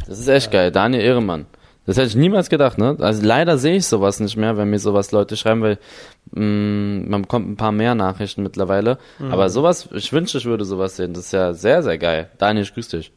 [0.07, 0.71] Das ist echt geil.
[0.71, 1.45] Daniel Ehremann.
[1.85, 2.97] Das hätte ich niemals gedacht, ne?
[2.99, 5.79] Also leider sehe ich sowas nicht mehr, wenn mir sowas Leute schreiben, weil
[6.31, 8.99] mh, mm, man bekommt ein paar mehr Nachrichten mittlerweile.
[9.17, 9.31] Mhm.
[9.31, 11.13] Aber sowas, ich wünschte, ich würde sowas sehen.
[11.13, 12.29] Das ist ja sehr, sehr geil.
[12.37, 13.11] Daniel, ich grüße dich.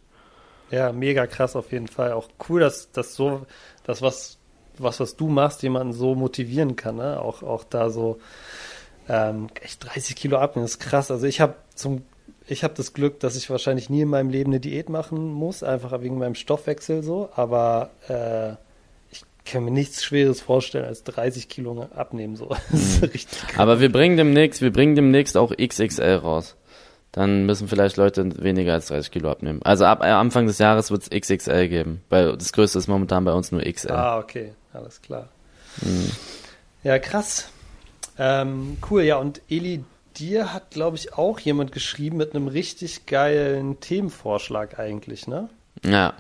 [0.71, 2.13] Ja, mega krass auf jeden Fall.
[2.13, 3.45] Auch cool, dass das so,
[3.85, 4.39] das was,
[4.79, 7.21] was, was du machst, jemanden so motivieren kann, ne?
[7.21, 8.21] Auch, auch da so
[9.07, 11.11] ähm, echt 30 Kilo abnehmen, das ist krass.
[11.11, 12.05] Also ich habe zum
[12.47, 15.63] ich habe das Glück, dass ich wahrscheinlich nie in meinem Leben eine Diät machen muss,
[15.63, 17.31] einfach wegen meinem Stoffwechsel so.
[17.35, 18.53] Aber äh,
[19.11, 22.51] ich kann mir nichts Schweres vorstellen als 30 Kilo abnehmen so.
[22.71, 23.11] Mhm.
[23.57, 26.57] Aber wir bringen demnächst, wir bringen demnächst auch XXL raus.
[27.13, 29.61] Dann müssen vielleicht Leute weniger als 30 Kilo abnehmen.
[29.63, 33.25] Also ab äh, Anfang des Jahres wird es XXL geben, weil das Größte ist momentan
[33.25, 33.93] bei uns nur XL.
[33.93, 35.29] Ah, okay, alles klar.
[35.83, 36.11] Mhm.
[36.85, 37.49] Ja, krass.
[38.19, 39.85] Ähm, cool, ja, und Eli,
[40.19, 45.49] dir hat, glaube ich, auch jemand geschrieben mit einem richtig geilen Themenvorschlag eigentlich, ne?
[45.85, 46.15] Ja.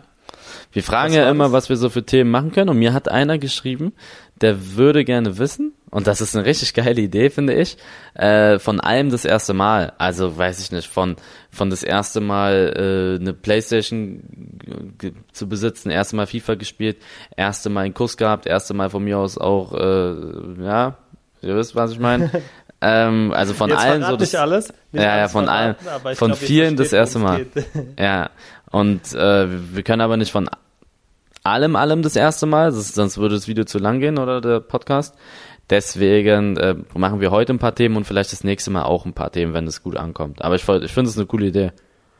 [0.72, 1.52] Wir fragen ja immer, das?
[1.52, 2.70] was wir so für Themen machen können.
[2.70, 3.92] Und mir hat einer geschrieben,
[4.40, 7.76] der würde gerne wissen, und das ist eine richtig geile Idee, finde ich,
[8.14, 9.92] äh, von allem das erste Mal.
[9.98, 11.16] Also weiß ich nicht, von
[11.50, 14.22] von das erste Mal äh, eine Playstation
[15.32, 16.96] zu besitzen, erste Mal FIFA gespielt,
[17.36, 20.96] erste Mal einen Kuss gehabt, erste Mal von mir aus auch, äh, ja,
[21.42, 22.30] ihr wisst, was ich meine.
[22.84, 24.72] Ähm, also von Jetzt allen so das, alles.
[24.90, 25.76] Nicht ja, ja, von allen,
[26.16, 27.46] von glaub, vielen das erste Mal.
[27.98, 28.30] ja,
[28.72, 30.50] und äh, wir können aber nicht von
[31.44, 34.58] allem, allem das erste Mal, das, sonst würde das Video zu lang gehen oder der
[34.58, 35.14] Podcast.
[35.70, 39.12] Deswegen äh, machen wir heute ein paar Themen und vielleicht das nächste Mal auch ein
[39.12, 40.42] paar Themen, wenn es gut ankommt.
[40.42, 41.70] Aber ich, ich finde es eine coole Idee.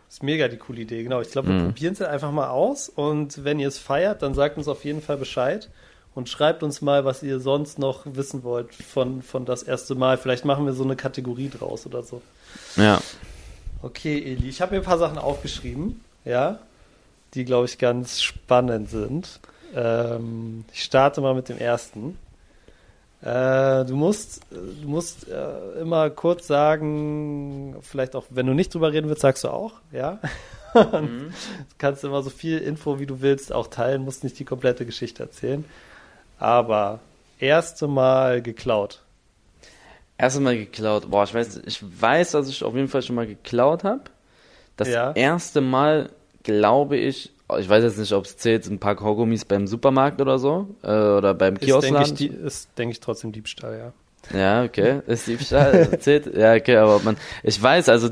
[0.06, 1.20] Das ist mega die coole Idee, genau.
[1.20, 1.64] Ich glaube, wir mm.
[1.64, 5.02] probieren es einfach mal aus und wenn ihr es feiert, dann sagt uns auf jeden
[5.02, 5.70] Fall Bescheid
[6.14, 10.18] und schreibt uns mal, was ihr sonst noch wissen wollt von, von das erste Mal.
[10.18, 12.20] Vielleicht machen wir so eine Kategorie draus oder so.
[12.76, 13.00] Ja.
[13.82, 16.58] Okay, Eli, ich habe mir ein paar Sachen aufgeschrieben, ja,
[17.34, 19.40] die, glaube ich, ganz spannend sind.
[19.74, 22.18] Ähm, ich starte mal mit dem ersten.
[23.22, 28.92] Äh, du musst, du musst äh, immer kurz sagen, vielleicht auch, wenn du nicht drüber
[28.92, 30.18] reden willst, sagst du auch, ja.
[30.74, 31.32] mhm.
[31.78, 35.22] kannst immer so viel Info, wie du willst, auch teilen, musst nicht die komplette Geschichte
[35.22, 35.64] erzählen
[36.42, 36.98] aber
[37.38, 39.00] erste Mal geklaut.
[40.18, 41.08] Erste Mal geklaut.
[41.08, 44.02] Boah, ich weiß, ich weiß, dass ich auf jeden Fall schon mal geklaut habe.
[44.76, 45.12] Das ja.
[45.12, 46.10] erste Mal,
[46.42, 50.38] glaube ich, ich weiß jetzt nicht, ob es zählt, ein paar Kaugummis beim Supermarkt oder
[50.38, 52.02] so äh, oder beim Kioskladen.
[52.02, 54.38] Ist, denke ich, ist, denke ich, trotzdem Diebstahl, ja.
[54.38, 58.10] Ja, okay, ist Diebstahl, zählt, ja, okay, aber man, ich weiß, also,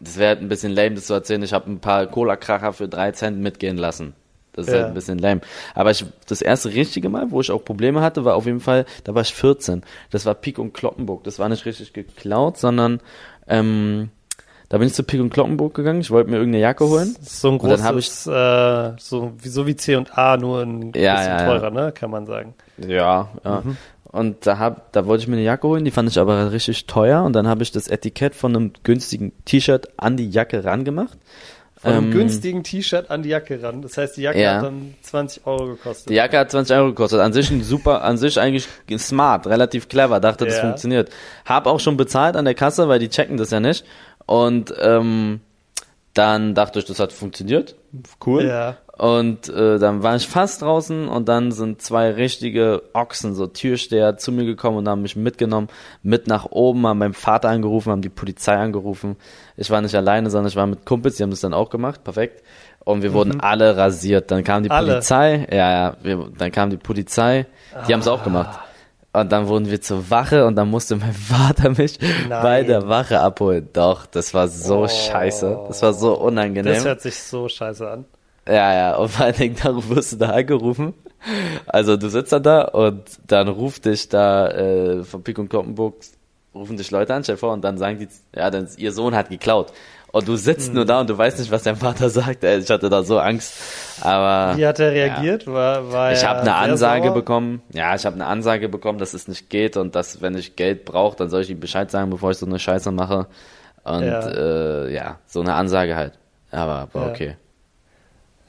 [0.00, 3.12] das wäre ein bisschen lame, das zu erzählen, ich habe ein paar Cola-Kracher für drei
[3.12, 4.14] Cent mitgehen lassen.
[4.52, 4.80] Das ist ja.
[4.80, 5.40] halt ein bisschen lame.
[5.74, 8.84] Aber ich, das erste richtige Mal, wo ich auch Probleme hatte, war auf jeden Fall,
[9.04, 9.82] da war ich 14.
[10.10, 11.24] Das war Pik und Kloppenburg.
[11.24, 13.00] Das war nicht richtig geklaut, sondern
[13.48, 14.10] ähm,
[14.68, 16.00] da bin ich zu Pik und Kloppenburg gegangen.
[16.00, 17.16] Ich wollte mir irgendeine Jacke holen.
[17.20, 21.16] So ein großes, ich, äh, so, wie, so wie C und A, nur ein ja,
[21.16, 21.92] bisschen ja, teurer, ne?
[21.92, 22.54] Kann man sagen.
[22.78, 23.62] Ja, ja.
[23.64, 23.76] Mhm.
[24.04, 26.86] Und da hab, da wollte ich mir eine Jacke holen, die fand ich aber richtig
[26.86, 27.22] teuer.
[27.22, 31.18] Und dann habe ich das Etikett von einem günstigen T-Shirt an die Jacke rangemacht
[31.82, 33.82] von einem ähm, günstigen T-Shirt an die Jacke ran.
[33.82, 34.54] Das heißt, die Jacke ja.
[34.54, 36.10] hat dann 20 Euro gekostet.
[36.10, 37.18] Die Jacke hat 20 Euro gekostet.
[37.18, 38.68] An sich ein super, an sich eigentlich
[38.98, 40.20] smart, relativ clever.
[40.20, 41.10] Dachte, das funktioniert.
[41.44, 43.84] Hab auch schon bezahlt an der Kasse, weil die checken das ja nicht.
[44.26, 45.40] Und ähm,
[46.14, 47.74] dann dachte ich, das hat funktioniert.
[48.24, 48.44] Cool.
[48.44, 48.76] Ja.
[48.98, 54.18] Und äh, dann war ich fast draußen und dann sind zwei richtige Ochsen, so Türsteher,
[54.18, 55.68] zu mir gekommen und haben mich mitgenommen,
[56.02, 59.16] mit nach oben, haben meinen Vater angerufen, haben die Polizei angerufen.
[59.56, 62.04] Ich war nicht alleine, sondern ich war mit Kumpels, die haben das dann auch gemacht,
[62.04, 62.42] perfekt.
[62.84, 63.14] Und wir mhm.
[63.14, 64.30] wurden alle rasiert.
[64.30, 64.92] Dann kam die alle.
[64.92, 67.94] Polizei, ja, ja, wir, dann kam die Polizei, die ah.
[67.94, 68.60] haben es auch gemacht.
[69.14, 72.42] Und dann wurden wir zur Wache und dann musste mein Vater mich Nein.
[72.42, 73.68] bei der Wache abholen.
[73.72, 74.88] Doch, das war so oh.
[74.88, 75.60] scheiße.
[75.68, 76.74] Das war so unangenehm.
[76.74, 78.04] Das hört sich so scheiße an.
[78.46, 80.94] Ja, ja, und vor allen Dingen, darum wirst du da angerufen.
[81.66, 85.94] Also du sitzt dann da und dann ruft dich da äh, von Pik und Kloppenburg,
[86.54, 89.28] rufen dich Leute an, stell vor, und dann sagen die, ja, denn ihr Sohn hat
[89.28, 89.72] geklaut.
[90.12, 90.74] Und du sitzt mhm.
[90.74, 92.44] nur da und du weißt nicht, was dein Vater sagt.
[92.44, 93.54] Ich hatte da so Angst.
[94.02, 95.46] Aber wie hat er reagiert?
[95.46, 95.52] Ja.
[95.52, 97.14] War, war ich habe eine Ansage sauer?
[97.14, 97.62] bekommen.
[97.72, 100.84] Ja, ich habe eine Ansage bekommen, dass es nicht geht und dass wenn ich Geld
[100.84, 103.26] brauche, dann soll ich ihm Bescheid sagen, bevor ich so eine Scheiße mache.
[103.84, 106.18] Und ja, äh, ja so eine Ansage halt.
[106.50, 107.10] Aber, aber ja.
[107.10, 107.36] okay.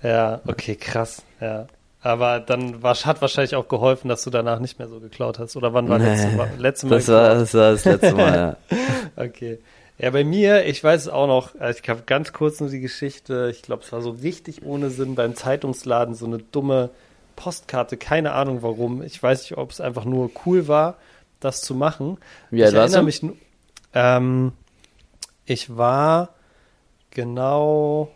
[0.04, 1.24] Ja, okay, krass.
[1.40, 1.68] Ja.
[2.02, 5.56] Aber dann war, hat wahrscheinlich auch geholfen, dass du danach nicht mehr so geklaut hast.
[5.56, 6.96] Oder wann war nee, letzte, Mal, letzte Mal?
[6.98, 8.78] Das war, das war das letzte Mal, ja.
[9.16, 9.60] okay.
[9.98, 12.82] Ja, bei mir, ich weiß es auch noch, also ich habe ganz kurz nur die
[12.82, 16.90] Geschichte, ich glaube, es war so richtig ohne Sinn beim Zeitungsladen, so eine dumme
[17.38, 19.02] Postkarte, keine Ahnung warum.
[19.02, 20.98] Ich weiß nicht, ob es einfach nur cool war,
[21.40, 22.18] das zu machen.
[22.50, 23.04] Wie alt ich warst du?
[23.04, 23.22] Mich,
[23.94, 24.52] ähm,
[25.46, 26.30] ich war
[27.12, 28.12] genau,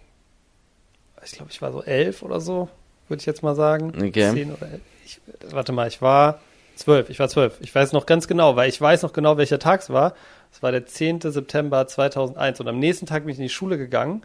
[1.28, 2.70] ich glaube, ich war so elf oder so,
[3.08, 3.94] würde ich jetzt mal sagen.
[3.96, 4.32] Okay.
[4.34, 4.82] Zehn oder elf.
[5.06, 5.20] Ich,
[5.52, 6.40] warte mal, ich war
[6.76, 7.58] zwölf, ich war zwölf.
[7.60, 10.14] Ich weiß noch ganz genau, weil ich weiß noch genau, welcher Tag es war.
[10.52, 11.22] Es war der 10.
[11.22, 14.24] September 2001 und am nächsten Tag bin ich in die Schule gegangen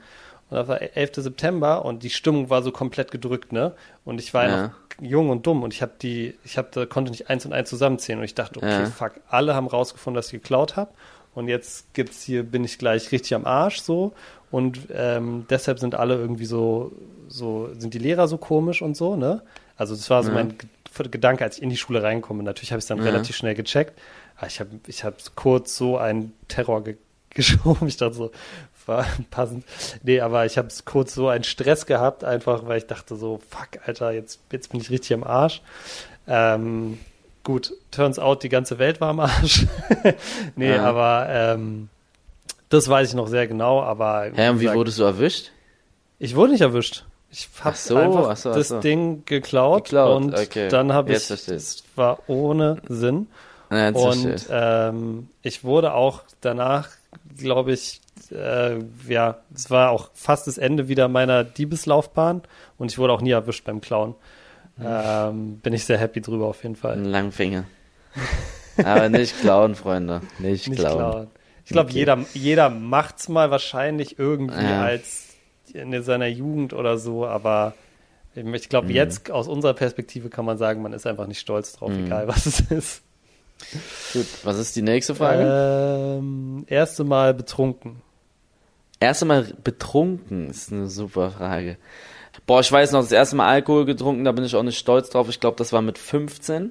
[0.50, 1.10] und das war 11.
[1.16, 3.74] September und die Stimmung war so komplett gedrückt, ne?
[4.04, 4.62] Und ich war ja.
[4.62, 7.68] noch jung und dumm und ich habe die, ich habe konnte nicht eins und eins
[7.68, 8.86] zusammenzählen und ich dachte, okay, ja.
[8.86, 10.90] fuck, alle haben rausgefunden, dass ich geklaut habe
[11.34, 14.12] und jetzt gibt's hier, bin ich gleich richtig am Arsch so
[14.52, 16.92] und ähm, deshalb sind alle irgendwie so,
[17.26, 19.42] so sind die Lehrer so komisch und so, ne?
[19.76, 20.36] Also das war so ja.
[20.36, 20.54] mein
[21.10, 22.44] Gedanke, als ich in die Schule reinkomme.
[22.44, 23.98] Natürlich habe ich es dann relativ schnell gecheckt
[24.42, 26.96] Ah, ich habe ich hab kurz so einen Terror ge
[27.30, 27.86] geschoben.
[27.86, 28.32] Ich dachte so,
[28.86, 29.64] war passend.
[30.02, 33.86] Nee, aber ich habe kurz so einen Stress gehabt, einfach weil ich dachte so, fuck,
[33.86, 35.62] Alter, jetzt, jetzt bin ich richtig am Arsch.
[36.26, 36.98] Ähm,
[37.44, 39.66] gut, turns out, die ganze Welt war am Arsch.
[40.56, 40.84] nee, ja.
[40.84, 41.88] aber ähm,
[42.72, 44.30] das weiß ich noch sehr genau, aber.
[44.34, 45.50] Hä, und wie wurdest du erwischt?
[46.18, 47.04] Ich wurde nicht erwischt.
[47.30, 48.80] Ich habe so, einfach so, das so.
[48.80, 50.68] Ding geklaut, geklaut und okay.
[50.68, 53.26] dann habe ich, es war ohne Sinn.
[53.70, 56.90] Ja, und ähm, ich wurde auch danach,
[57.38, 62.42] glaube ich, äh, ja, es war auch fast das Ende wieder meiner Diebeslaufbahn
[62.76, 64.14] und ich wurde auch nie erwischt beim Klauen.
[64.76, 64.86] Mhm.
[64.86, 66.98] Ähm, bin ich sehr happy drüber auf jeden Fall.
[67.00, 67.64] Langfinger.
[68.76, 70.20] Aber nicht klauen, Freunde.
[70.38, 70.98] Nicht, nicht klauen.
[70.98, 71.30] klauen.
[71.64, 71.98] Ich glaube, okay.
[71.98, 74.82] jeder, jeder macht's mal wahrscheinlich irgendwie ja.
[74.82, 75.28] als
[75.72, 77.74] in seiner Jugend oder so, aber
[78.34, 78.94] ich glaube, mhm.
[78.94, 82.06] jetzt aus unserer Perspektive kann man sagen, man ist einfach nicht stolz drauf, mhm.
[82.06, 83.02] egal was es ist.
[84.12, 86.18] Gut, was ist die nächste Frage?
[86.18, 88.02] Ähm, erste Mal betrunken.
[88.98, 91.76] Erste Mal betrunken ist eine super Frage.
[92.46, 95.10] Boah, ich weiß noch, das erste Mal Alkohol getrunken, da bin ich auch nicht stolz
[95.10, 95.28] drauf.
[95.28, 96.70] Ich glaube, das war mit 15.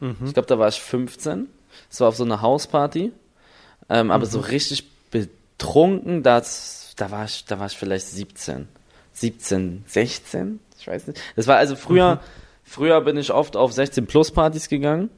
[0.00, 0.16] Mhm.
[0.24, 1.48] Ich glaube, da war ich 15.
[1.90, 3.12] Das war auf so einer Hausparty.
[3.88, 4.10] Ähm, mhm.
[4.12, 8.68] Aber so richtig betrunken, das, da war ich, da war ich vielleicht 17.
[9.12, 10.60] 17, 16?
[10.78, 11.20] Ich weiß nicht.
[11.34, 12.20] Das war also früher, mhm.
[12.64, 15.10] früher bin ich oft auf 16 Plus Partys gegangen.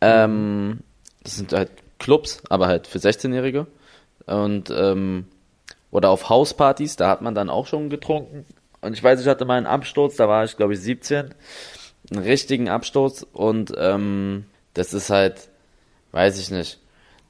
[0.00, 0.80] Ähm,
[1.22, 3.66] das sind halt Clubs, aber halt für 16-Jährige.
[4.26, 5.26] Und ähm,
[5.90, 8.44] oder auf Hauspartys, da hat man dann auch schon getrunken.
[8.80, 11.34] Und ich weiß, ich hatte mal einen Absturz, da war ich glaube ich 17.
[12.10, 15.48] Einen richtigen Absturz und ähm, das ist halt,
[16.12, 16.78] weiß ich nicht.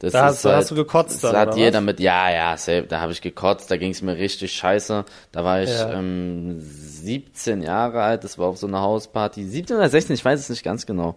[0.01, 1.85] Das da, hast, halt, hast, du gekotzt das dann, hat jeder was?
[1.85, 5.05] mit, ja, ja, safe, da habe ich gekotzt, da ging es mir richtig scheiße.
[5.33, 5.93] Da war ich ja.
[5.93, 9.45] ähm, 17 Jahre alt, das war auf so einer Hausparty.
[9.45, 11.17] 17 oder 16, ich weiß es nicht ganz genau.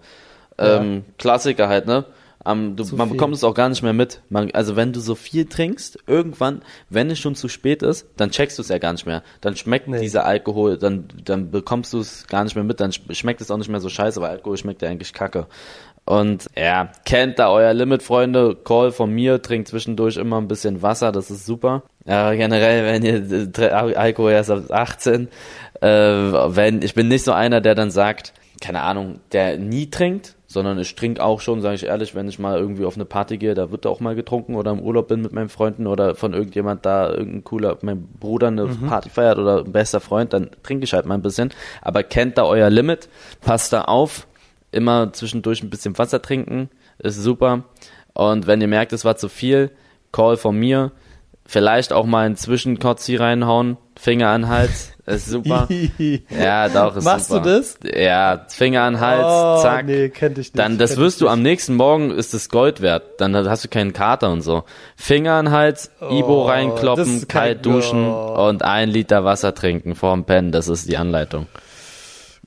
[0.58, 2.06] Ähm, Klassiker halt, ne?
[2.44, 3.18] Um, du, man viel.
[3.18, 4.22] bekommt es auch gar nicht mehr mit.
[4.30, 8.32] Man, also wenn du so viel trinkst, irgendwann, wenn es schon zu spät ist, dann
[8.32, 9.22] checkst du es ja gar nicht mehr.
[9.42, 10.00] Dann schmeckt nee.
[10.00, 13.58] dieser Alkohol, dann, dann bekommst du es gar nicht mehr mit, dann schmeckt es auch
[13.58, 15.46] nicht mehr so scheiße, weil Alkohol schmeckt ja eigentlich kacke.
[16.12, 18.58] Und ja, kennt da euer Limit, Freunde.
[18.66, 21.84] Call von mir, trinkt zwischendurch immer ein bisschen Wasser, das ist super.
[22.06, 25.30] Ja, generell, wenn ihr äh, Alkohol erst ab 18,
[25.80, 30.36] äh, wenn, ich bin nicht so einer, der dann sagt, keine Ahnung, der nie trinkt,
[30.48, 33.38] sondern ich trinke auch schon, sage ich ehrlich, wenn ich mal irgendwie auf eine Party
[33.38, 36.34] gehe, da wird auch mal getrunken oder im Urlaub bin mit meinen Freunden oder von
[36.34, 38.88] irgendjemand da, irgendein cooler, mein Bruder eine mhm.
[38.88, 41.52] Party feiert oder ein bester Freund, dann trinke ich halt mal ein bisschen.
[41.82, 43.08] Aber kennt da euer Limit,
[43.40, 44.28] passt da auf,
[44.72, 47.66] immer zwischendurch ein bisschen Wasser trinken, ist super.
[48.14, 49.72] Und wenn ihr merkt, es war zu viel,
[50.12, 50.92] Call von mir,
[51.46, 55.68] vielleicht auch mal einen Zwischenkotz hier reinhauen, Finger an Hals, ist super.
[56.30, 57.42] ja, doch, ist Machst super.
[57.42, 57.80] du das?
[57.84, 59.86] Ja, Finger an Hals, oh, zack.
[59.86, 60.60] Nee, kenn ich nicht.
[60.60, 61.34] Dann, das wirst du nicht.
[61.34, 63.20] am nächsten Morgen, ist es Gold wert.
[63.20, 64.64] Dann hast du keinen Kater und so.
[64.96, 68.48] Finger an Hals, Ibo Oh, reinkloppen, das kann kalt duschen oh.
[68.48, 70.52] und ein Liter Wasser trinken vorm Pennen.
[70.52, 71.48] Das ist die Anleitung.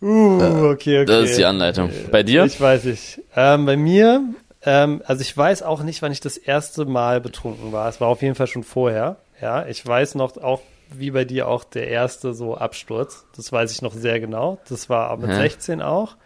[0.01, 1.05] Uh, okay, okay.
[1.05, 1.91] Das ist die Anleitung.
[2.11, 2.45] Bei dir?
[2.45, 3.21] Ich weiß nicht.
[3.37, 4.23] Ähm, bei mir,
[4.65, 7.89] ähm, also ich weiß auch nicht, wann ich das erste Mal betrunken war.
[7.89, 9.17] Es war auf jeden Fall schon vorher.
[9.41, 13.25] Ja, ich weiß noch auch, wie bei dir auch der erste so Absturz.
[13.37, 14.59] Das weiß ich noch sehr genau.
[14.69, 15.35] Das war mit Hä?
[15.37, 16.17] 16 auch.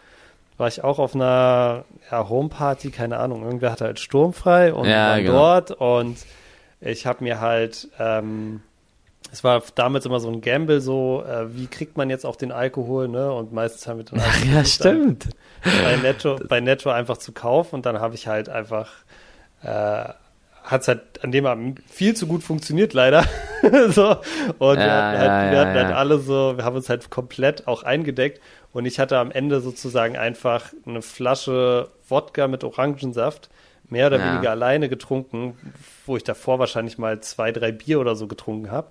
[0.57, 3.45] War ich auch auf einer ja, Homeparty, keine Ahnung.
[3.45, 5.33] Irgendwer hatte halt sturmfrei und Ja, war genau.
[5.33, 6.19] dort und
[6.81, 8.61] ich habe mir halt ähm,
[9.31, 12.53] es war damals immer so ein Gamble, so, äh, wie kriegt man jetzt auch den
[12.53, 13.33] Alkohol, ne?
[13.33, 15.29] Und meistens haben wir dann einfach Ja, stimmt.
[15.63, 18.91] bei Netto, bei Netto einfach zu kaufen und dann habe ich halt einfach,
[19.63, 19.67] äh,
[20.65, 23.25] hat es halt an dem Abend viel zu gut funktioniert, leider.
[23.89, 24.17] so.
[24.59, 25.97] Und wir Ja, hatten, halt, ja, wir ja, hatten halt ja.
[25.97, 28.41] alle so, wir haben uns halt komplett auch eingedeckt
[28.73, 33.49] und ich hatte am Ende sozusagen einfach eine Flasche Wodka mit Orangensaft
[33.91, 35.57] mehr oder weniger alleine getrunken,
[36.05, 38.89] wo ich davor wahrscheinlich mal zwei, drei Bier oder so getrunken habe.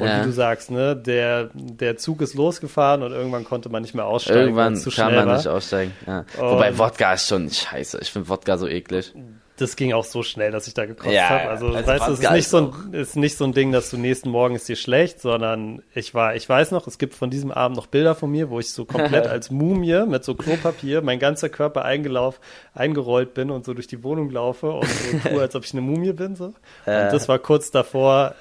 [0.00, 0.20] Und Ja.
[0.20, 4.06] wie du sagst, ne, der, der Zug ist losgefahren und irgendwann konnte man nicht mehr
[4.06, 4.40] aussteigen.
[4.40, 5.36] Irgendwann zu kann man war.
[5.36, 5.92] nicht aussteigen.
[6.06, 6.24] Ja.
[6.38, 7.98] Wobei Wodka ist schon scheiße.
[8.00, 9.12] Ich finde Wodka so eklig.
[9.58, 11.48] Das ging auch so schnell, dass ich da gekotzt Ja, habe.
[11.48, 13.90] Also, also weißt du, es ist nicht, so ein, ist nicht so ein Ding, dass
[13.90, 17.28] du nächsten Morgen ist dir schlecht, sondern ich war, ich weiß noch, es gibt von
[17.30, 21.02] diesem Abend noch Bilder von mir, wo ich so komplett als Mumie mit so Klopapier,
[21.02, 22.40] mein ganzer Körper eingelaufen,
[22.74, 25.82] eingerollt bin und so durch die Wohnung laufe und so tue, als ob ich eine
[25.82, 26.46] Mumie bin, so.
[26.46, 26.54] Und
[26.86, 28.34] das war kurz davor,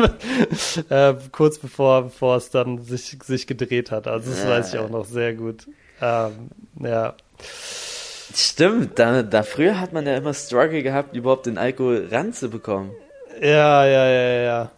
[0.88, 4.06] äh, kurz bevor, bevor es dann sich, sich gedreht hat.
[4.06, 4.50] Also, das Ja.
[4.50, 5.66] weiß ich auch noch sehr gut.
[6.00, 6.48] Ähm,
[6.80, 7.14] ja.
[8.38, 12.90] Stimmt, da, da früher hat man ja immer Struggle gehabt, überhaupt den Alkohol ranzubekommen.
[13.40, 14.70] Ja, ja, ja, ja.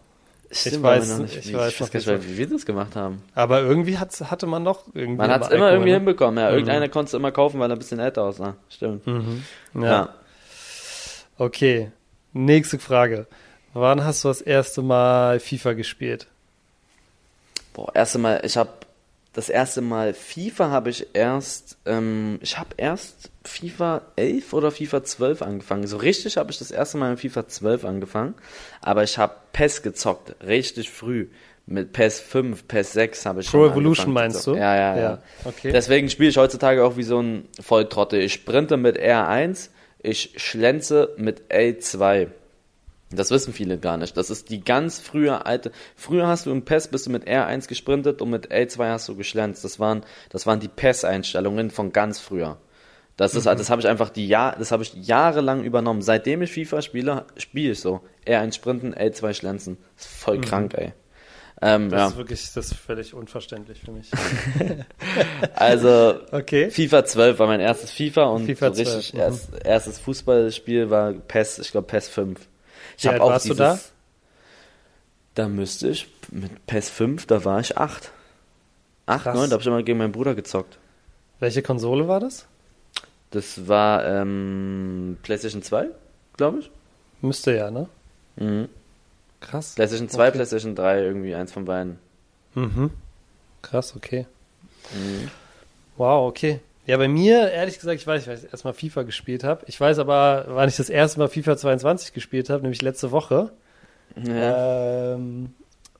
[0.49, 2.37] Stimmt, weiß- weil wir noch nicht, ich wie, weiß ich noch weiß gar nicht, wie
[2.37, 3.21] wir das gemacht haben.
[3.35, 5.17] Aber irgendwie hat's, hatte man doch irgendwie.
[5.17, 5.95] Man hat es immer Alkohol, irgendwie ne?
[5.97, 6.39] hinbekommen.
[6.41, 8.55] Ja, irgendeiner konnte es immer kaufen, weil er ein bisschen älter aussah.
[8.69, 9.05] Stimmt.
[9.05, 9.43] Mhm.
[9.75, 9.81] Ja.
[9.81, 10.09] Ja.
[11.37, 11.91] Okay.
[12.31, 13.27] Nächste Frage.
[13.73, 16.27] Wann hast du das erste Mal FIFA gespielt?
[17.73, 18.69] Boah, erste Mal, ich habe
[19.39, 25.05] das erste Mal FIFA habe ich erst, ähm, ich habe erst FIFA 11 oder FIFA
[25.05, 25.87] 12 angefangen.
[25.87, 28.35] So richtig habe ich das erste Mal mit FIFA 12 angefangen,
[28.81, 31.27] aber ich habe PES gezockt, richtig früh.
[31.67, 34.55] Mit PES 5, PES 6 habe ich Pro schon Evolution meinst du?
[34.55, 35.01] Ja, ja, ja.
[35.01, 35.71] Ja, okay.
[35.71, 38.19] Deswegen spiele ich heutzutage auch wie so ein Volltrottel.
[38.19, 39.69] Ich sprinte mit R1,
[40.01, 42.27] ich schlenze mit L2.
[43.11, 44.15] Das wissen viele gar nicht.
[44.17, 45.71] Das ist die ganz frühe alte.
[45.95, 49.15] Früher hast du im PES bist du mit R1 gesprintet und mit L2 hast du
[49.15, 49.63] geschlänzt.
[49.63, 52.57] Das waren, das waren die PES-Einstellungen von ganz früher.
[53.17, 56.01] Das ist, das habe ich einfach die Jahr, das habe ich jahrelang übernommen.
[56.01, 58.01] Seitdem ich FIFA spiele, spiele ich so.
[58.25, 59.77] R1 sprinten, L2 schlänzen.
[59.97, 60.93] Das ist voll krank, ey.
[61.61, 62.07] Ähm, Das ja.
[62.07, 64.09] ist wirklich, das ist völlig unverständlich für mich.
[65.55, 66.69] Also Okay.
[66.69, 69.19] FIFA 12 war mein erstes FIFA und FIFA so richtig 12, mhm.
[69.19, 72.39] erst, erstes Fußballspiel war PES, ich glaube PES 5.
[72.99, 73.93] Ich Wie hab alt auch warst du dieses,
[75.35, 75.47] da?
[75.47, 78.11] müsste ich mit PES 5, da war ich 8.
[79.05, 79.35] 8, Krass.
[79.37, 80.77] 9, da habe ich immer gegen meinen Bruder gezockt.
[81.39, 82.45] Welche Konsole war das?
[83.31, 85.87] Das war ähm, PlayStation 2,
[86.35, 86.71] glaube ich.
[87.21, 87.87] Müsste ja, ne?
[88.35, 88.67] Mhm.
[89.39, 89.75] Krass.
[89.75, 90.31] PlayStation 2, Okay.
[90.33, 91.99] PlayStation 3, irgendwie eins von beiden.
[92.53, 92.91] Mhm.
[93.61, 94.25] Krass, okay.
[94.93, 95.31] Mhm.
[95.95, 96.59] Wow, okay.
[96.89, 99.63] Ja, bei mir, ehrlich gesagt, ich weiß, weil ich erstmal FIFA gespielt habe.
[99.67, 103.51] Ich weiß aber, wann ich das erste Mal FIFA 22 gespielt habe, nämlich letzte Woche.
[104.15, 105.13] Ja.
[105.13, 105.53] Ähm,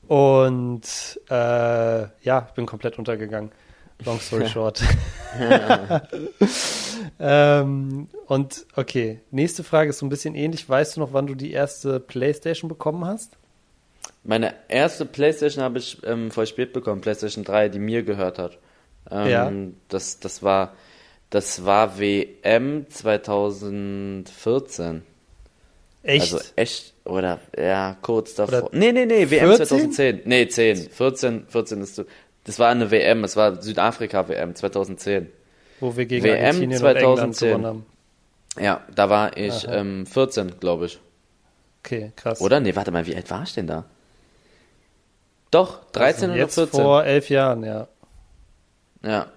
[0.08, 0.82] und
[1.30, 1.34] äh,
[2.24, 3.52] ja, ich bin komplett untergegangen.
[4.04, 4.82] Long story short.
[7.20, 10.68] ähm, und okay, nächste Frage ist so ein bisschen ähnlich.
[10.68, 13.38] Weißt du noch, wann du die erste Playstation bekommen hast?
[14.24, 18.58] Meine erste Playstation habe ich ähm, voll spät bekommen, Playstation 3, die mir gehört hat.
[19.12, 19.52] Ähm, Ja.
[19.90, 20.74] Das, das war,
[21.30, 25.04] das war WM 2014.
[26.02, 26.34] Echt?
[26.34, 28.64] Also echt, oder, ja, kurz davor.
[28.66, 29.66] Oder nee, nee, nee, WM 14?
[29.68, 30.22] 2010.
[30.26, 30.90] Nee, 10.
[30.90, 32.06] 14, 14 ist so.
[32.46, 35.30] Das war eine WM, es war Südafrika-WM 2010.
[35.82, 37.50] Wo wir gegen WM Argentinien und England 2010.
[37.50, 37.86] gewonnen haben.
[38.60, 41.00] Ja, da war ich ähm, 14, glaube ich.
[41.84, 42.42] Okay, krass.
[42.42, 42.60] Oder?
[42.60, 43.86] Nee, warte mal, wie alt war ich denn da?
[45.52, 46.82] Doch, 13 oder Jetzt 14.
[46.82, 47.88] vor elf Jahren, ja.
[49.04, 49.28] Ja.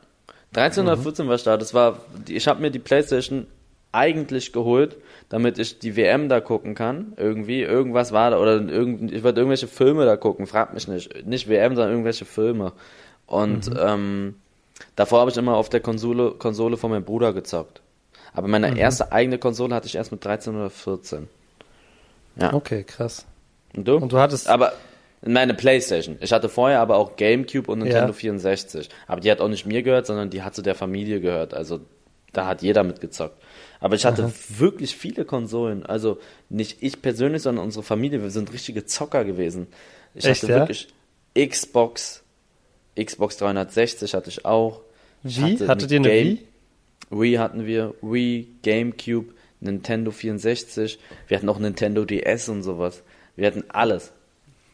[0.52, 1.56] 13 oder 14 war ich da.
[1.56, 3.46] Das war, ich habe mir die Playstation
[3.90, 4.96] eigentlich geholt,
[5.28, 7.12] damit ich die WM da gucken kann.
[7.16, 8.38] Irgendwie, irgendwas war da.
[8.38, 11.26] Oder irgend, ich wollte irgendwelche Filme da gucken, frag mich nicht.
[11.26, 12.72] Nicht WM, sondern irgendwelche Filme.
[13.26, 14.34] Und ähm,
[14.96, 17.80] davor habe ich immer auf der Konsole, Konsole von meinem Bruder gezockt.
[18.34, 21.28] Aber meine erste eigene Konsole hatte ich erst mit 13 oder 14.
[22.36, 22.54] Ja.
[22.54, 23.26] Okay, krass.
[23.76, 23.96] Und du?
[23.96, 24.72] Und du hattest, Aber
[25.24, 26.16] Meine Playstation.
[26.20, 28.12] Ich hatte vorher aber auch Gamecube und Nintendo ja.
[28.12, 28.88] 64.
[29.06, 31.54] Aber die hat auch nicht mir gehört, sondern die hat zu der Familie gehört.
[31.54, 31.80] Also
[32.32, 33.40] da hat jeder mitgezockt.
[33.78, 34.32] Aber ich hatte Aha.
[34.58, 35.86] wirklich viele Konsolen.
[35.86, 36.18] Also
[36.48, 38.22] nicht ich persönlich, sondern unsere Familie.
[38.22, 39.68] Wir sind richtige Zocker gewesen.
[40.14, 40.58] Ich Echt, hatte ja?
[40.60, 40.88] wirklich
[41.36, 42.22] Xbox,
[43.00, 44.80] Xbox 360 hatte ich auch.
[45.24, 45.54] Ich Wie?
[45.54, 46.38] Hatte Hattet ihr eine Game,
[47.10, 47.20] Wii?
[47.20, 50.98] Wii hatten wir, Wii, Gamecube, Nintendo 64.
[51.28, 53.02] Wir hatten auch Nintendo DS und sowas.
[53.36, 54.12] Wir hatten alles.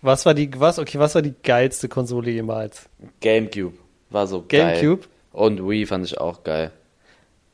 [0.02, 2.88] Was war die, was, okay, was war die geilste Konsole jemals?
[3.20, 3.76] Gamecube.
[4.10, 5.02] War so Gamecube?
[5.02, 5.10] geil.
[5.32, 6.72] Und Wii fand ich auch geil.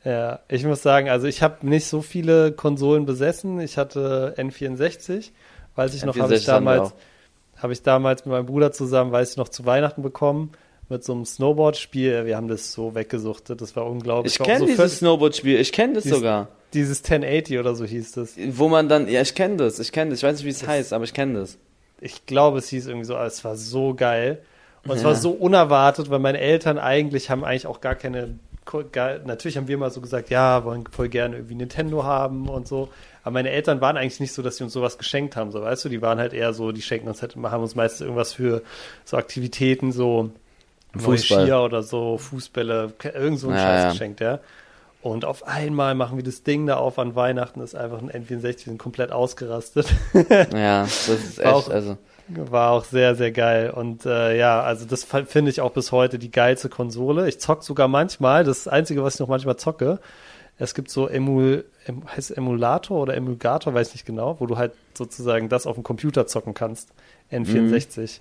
[0.05, 3.59] Ja, ich muss sagen, also ich habe nicht so viele Konsolen besessen.
[3.61, 5.31] Ich hatte N64,
[5.77, 6.93] weiß ich noch, habe ich damals,
[7.57, 10.53] habe ich damals mit meinem Bruder zusammen, weiß ich noch, zu Weihnachten bekommen
[10.91, 12.27] mit so einem Snowboard-Spiel.
[12.27, 14.39] Wir haben das so weggesuchtet, das war unglaublich.
[14.39, 16.49] Ich kenne so dieses Snowboard-Spiel, ich kenne das dieses, sogar.
[16.75, 18.35] Dieses 1080 oder so hieß das.
[18.51, 20.67] Wo man dann, ja, ich kenne das, ich kenne das, ich weiß nicht, wie es
[20.67, 21.57] heißt, aber ich kenne das.
[22.01, 24.43] Ich glaube, es hieß irgendwie so, es war so geil.
[24.85, 24.97] Und ja.
[24.97, 28.39] es war so unerwartet, weil meine Eltern eigentlich haben eigentlich auch gar keine
[29.25, 32.89] natürlich haben wir mal so gesagt, ja, wollen voll gerne irgendwie Nintendo haben und so.
[33.23, 35.85] Aber meine Eltern waren eigentlich nicht so, dass sie uns sowas geschenkt haben, so weißt
[35.85, 38.63] du, die waren halt eher so, die schenken uns halt, haben uns meistens irgendwas für
[39.05, 40.31] so Aktivitäten, so
[40.97, 41.45] Fußball.
[41.45, 43.91] Skier oder so, Fußbälle, irgend so ein ja, Scheiß ja.
[43.91, 44.41] geschenkt, ja.
[45.05, 48.43] Und auf einmal machen wir das Ding da auf an Weihnachten, ist einfach ein N64,
[48.43, 49.87] wir sind komplett ausgerastet.
[50.55, 51.99] ja, das ist echt, auch, also.
[52.29, 53.69] War auch sehr, sehr geil.
[53.69, 57.29] Und äh, ja, also das finde ich auch bis heute die geilste Konsole.
[57.29, 59.99] Ich zock sogar manchmal, das, Einzige, was ich noch manchmal zocke,
[60.57, 64.73] es gibt so Emul, em, heißt Emulator oder Emulgator, weiß nicht genau, wo du halt
[64.95, 66.89] sozusagen das auf dem Computer zocken kannst.
[67.31, 68.21] N64.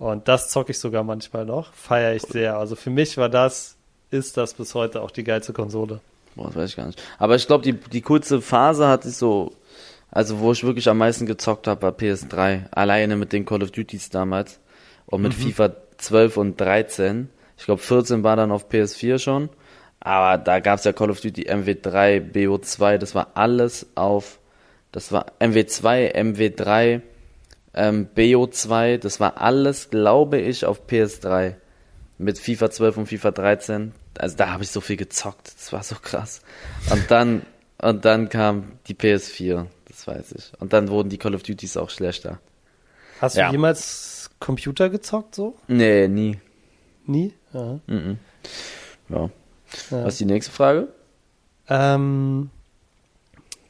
[0.00, 0.04] Mhm.
[0.04, 1.72] Und das zocke ich sogar manchmal noch.
[1.74, 2.58] Feiere ich sehr.
[2.58, 3.76] Also für mich war das,
[4.10, 6.00] ist das bis heute auch die geilste Konsole.
[6.36, 7.02] Boah, das weiß ich gar nicht.
[7.18, 9.52] Aber ich glaube, die, die kurze Phase hatte ich so
[10.14, 12.70] also wo ich wirklich am meisten gezockt habe, war PS3.
[12.70, 14.60] Alleine mit den Call of Duties damals.
[15.06, 15.42] Und mit mhm.
[15.42, 17.28] FIFA 12 und 13.
[17.58, 19.48] Ich glaube 14 war dann auf PS4 schon.
[19.98, 24.38] Aber da gab es ja Call of Duty MW3, BO2, das war alles auf,
[24.92, 27.00] das war MW2, MW3,
[27.72, 31.54] ähm, BO2, das war alles, glaube ich, auf PS3.
[32.18, 33.92] Mit FIFA 12 und FIFA 13.
[34.18, 36.42] Also da habe ich so viel gezockt, das war so krass.
[36.90, 37.42] Und dann,
[37.78, 39.66] und dann kam die PS4
[40.06, 40.52] weiß ich.
[40.60, 42.40] Und dann wurden die Call of Duties auch schlechter.
[43.20, 43.46] Hast ja.
[43.46, 45.56] du jemals Computer gezockt so?
[45.68, 46.38] Nee, nie.
[47.06, 47.34] Nie?
[47.52, 47.80] Ja.
[47.86, 48.18] Mhm.
[49.08, 49.30] ja.
[49.90, 50.04] ja.
[50.04, 50.88] Was ist die nächste Frage?
[51.68, 52.50] Ähm,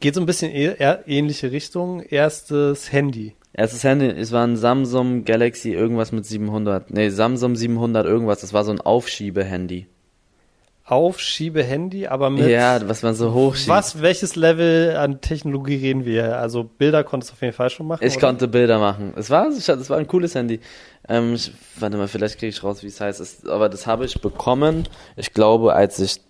[0.00, 0.74] geht so ein bisschen e
[1.06, 2.00] ähnliche Richtung.
[2.00, 3.34] Erstes Handy.
[3.52, 6.90] Erstes Handy, es war ein Samsung Galaxy irgendwas mit 700.
[6.90, 8.40] Nee, Samsung 700 irgendwas.
[8.40, 9.86] Das war so ein Aufschiebe-Handy.
[10.86, 12.46] Aufschiebe-Handy, aber mit.
[12.46, 13.68] Ja, was man so hochschiebt.
[13.68, 16.38] Was, welches Level an Technologie reden wir?
[16.38, 18.04] Also Bilder konntest du auf jeden Fall schon machen.
[18.04, 18.26] Ich oder?
[18.26, 19.14] konnte Bilder machen.
[19.16, 20.60] Es war, es war ein cooles Handy.
[21.08, 23.18] Ähm, ich, warte mal, vielleicht kriege ich raus, wie es heißt.
[23.20, 26.20] Es, aber das habe ich bekommen, ich glaube, als ich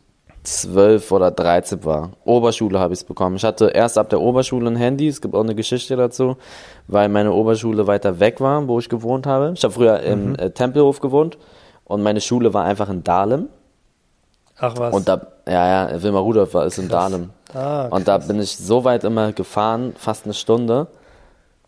[0.44, 2.12] zwölf oder dreizehn war.
[2.24, 3.36] Oberschule habe ich es bekommen.
[3.36, 5.08] Ich hatte erst ab der Oberschule ein Handy.
[5.08, 6.36] Es gibt auch eine Geschichte dazu,
[6.86, 9.54] weil meine Oberschule weiter weg war, wo ich gewohnt habe.
[9.56, 10.34] Ich habe früher im mhm.
[10.36, 11.38] äh, Tempelhof gewohnt
[11.84, 13.48] und meine Schule war einfach in Dahlem.
[14.64, 14.94] Ach was.
[14.94, 17.30] Und da, ja, ja, Wilma Rudolph war, ist in Dahlem.
[17.52, 20.88] Ah, und da bin ich so weit immer gefahren, fast eine Stunde.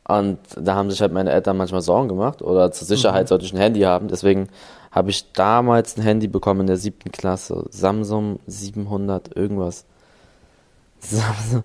[0.09, 2.41] Und da haben sich halt meine Eltern manchmal Sorgen gemacht.
[2.41, 3.29] Oder zur Sicherheit mhm.
[3.29, 4.09] sollte ich ein Handy haben.
[4.09, 4.49] Deswegen
[4.93, 7.65] habe ich damals ein Handy bekommen in der siebten Klasse.
[7.71, 9.85] Samsung 700 irgendwas.
[11.01, 11.65] Samsung.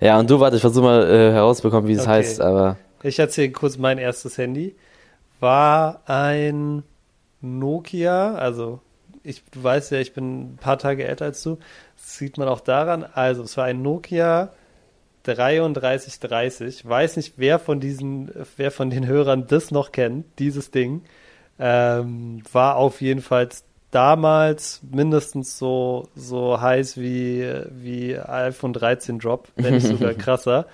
[0.00, 2.10] Ja, und du, warte, ich versuche mal äh, herausbekommen, wie es okay.
[2.10, 2.76] heißt, aber.
[3.02, 4.74] Ich erzähle kurz mein erstes Handy.
[5.40, 6.82] War ein
[7.40, 8.80] Nokia, also
[9.26, 11.58] ich, du weißt ja, ich bin ein paar Tage älter als du.
[11.96, 13.04] Das sieht man auch daran.
[13.04, 14.50] Also, es war ein Nokia
[15.24, 16.88] 3330.
[16.88, 21.02] Weiß nicht, wer von diesen, wer von den Hörern das noch kennt, dieses Ding.
[21.58, 23.48] Ähm, war auf jeden Fall
[23.90, 30.66] damals mindestens so, so heiß wie, wie iPhone 13 Drop, wenn nicht sogar krasser.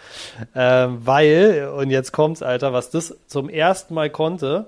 [0.55, 4.67] ähm, weil, und jetzt kommt's, Alter, was das zum ersten Mal konnte,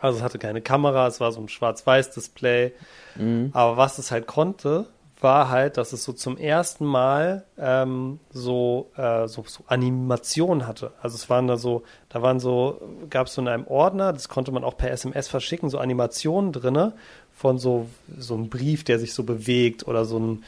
[0.00, 2.72] also es hatte keine Kamera, es war so ein Schwarz-Weiß-Display.
[3.16, 3.50] Mhm.
[3.52, 4.86] Aber was es halt konnte,
[5.20, 10.92] war halt, dass es so zum ersten Mal ähm, so, äh, so, so Animationen hatte.
[11.02, 12.80] Also es waren da so, da waren so,
[13.10, 16.52] gab es so in einem Ordner, das konnte man auch per SMS verschicken, so Animationen
[16.52, 16.92] drinne
[17.34, 17.86] von so,
[18.16, 20.44] so einem Brief, der sich so bewegt oder so ein,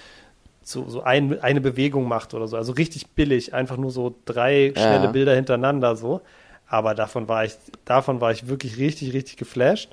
[0.62, 2.56] so, so ein, eine Bewegung macht oder so.
[2.56, 5.10] Also richtig billig, einfach nur so drei schnelle ja.
[5.10, 6.20] Bilder hintereinander so.
[6.70, 9.90] Aber davon war ich, davon war ich wirklich richtig, richtig geflasht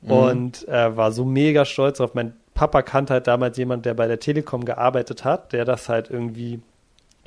[0.00, 0.10] mhm.
[0.10, 2.14] und äh, war so mega stolz drauf.
[2.14, 6.08] Mein Papa kannte halt damals jemand, der bei der Telekom gearbeitet hat, der das halt
[6.08, 6.60] irgendwie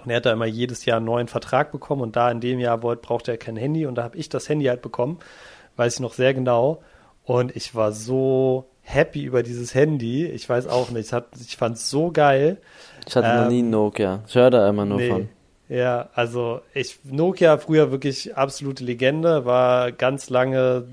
[0.04, 2.60] und er hat da immer jedes Jahr einen neuen Vertrag bekommen und da in dem
[2.60, 5.20] Jahr wollte, brauchte er kein Handy und da habe ich das Handy halt bekommen,
[5.78, 6.82] weiß ich noch sehr genau.
[7.24, 10.26] Und ich war so happy über dieses Handy.
[10.26, 11.14] Ich weiß auch nicht.
[11.39, 12.58] Ich fand es so geil.
[13.08, 14.24] Ich hatte ähm, noch nie ähm, Nokia.
[14.28, 15.10] Ich höre da immer nur nee.
[15.10, 15.30] von.
[15.74, 20.84] Ja, also ich Nokia früher wirklich absolute Legende, war ganz lange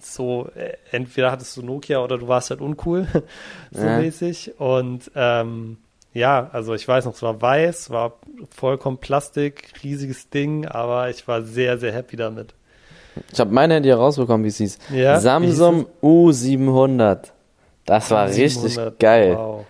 [0.00, 3.06] so, äh, entweder hattest du Nokia oder du warst halt uncool,
[3.70, 3.98] so ja.
[3.98, 4.58] mäßig.
[4.58, 5.76] Und ähm,
[6.14, 8.14] ja, also ich weiß noch, es war weiß, war
[8.48, 12.54] vollkommen Plastik, riesiges Ding, aber ich war sehr, sehr happy damit.
[13.30, 14.78] Ich habe mein Handy herausbekommen, wie es hieß.
[14.94, 17.32] Ja, Samsung U700.
[17.84, 19.36] Das war U700, richtig geil.
[19.36, 19.66] Wow.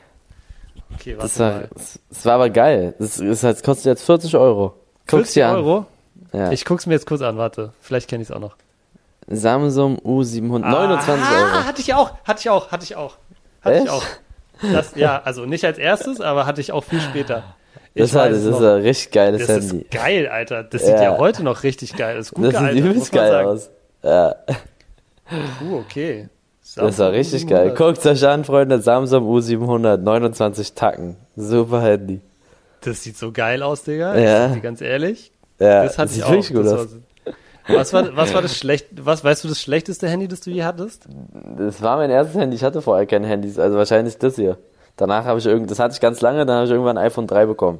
[0.95, 1.63] Okay, das war,
[2.09, 2.95] das war aber geil.
[2.99, 4.75] Das, das heißt, kostet jetzt 40 Euro.
[5.07, 5.87] Guck's 40 Euro?
[6.33, 6.51] Ja.
[6.51, 7.73] Ich guck's mir jetzt kurz an, warte.
[7.81, 8.57] Vielleicht kenne ich es auch noch.
[9.29, 11.65] Samsung U700, ah, 29 Euro.
[11.65, 13.17] hatte ich auch, hatte ich auch, hatte ich auch.
[13.63, 13.85] Hatte Echt?
[13.85, 14.05] ich auch.
[14.73, 17.43] Das, ja, also nicht als erstes, aber hatte ich auch viel später.
[17.95, 19.67] Ich das, war, das ist ein richtig geiles das Handy.
[19.67, 20.63] Das ist geil, Alter.
[20.63, 22.31] Das sieht ja heute noch richtig geil aus.
[22.31, 23.49] Das gealtert, sieht übelst geil sagen.
[23.49, 23.71] aus.
[24.03, 24.35] Ja.
[25.63, 26.29] Uh, okay.
[26.63, 27.49] Samsung das war richtig U700.
[27.49, 27.75] geil.
[27.77, 28.81] Guckt euch an, Freunde.
[28.81, 31.17] Samsung U700, 29 Tacken.
[31.37, 32.21] Super Handy.
[32.81, 34.17] Das sieht so geil aus, Digga.
[34.17, 34.55] Ja.
[34.57, 35.33] Ganz ehrlich.
[35.59, 36.89] Ja, das, hat das sieht wirklich gut aus.
[37.69, 40.65] Was war, was war das schlecht, was, weißt du das schlechteste Handy, das du je
[40.65, 41.07] hattest?
[41.57, 42.57] Das war mein erstes Handy.
[42.57, 43.59] Ich hatte vorher keine Handys.
[43.59, 44.59] Also wahrscheinlich das hier.
[44.97, 47.27] Danach habe ich irgend, das hatte ich ganz lange, dann habe ich irgendwann ein iPhone
[47.27, 47.79] 3 bekommen.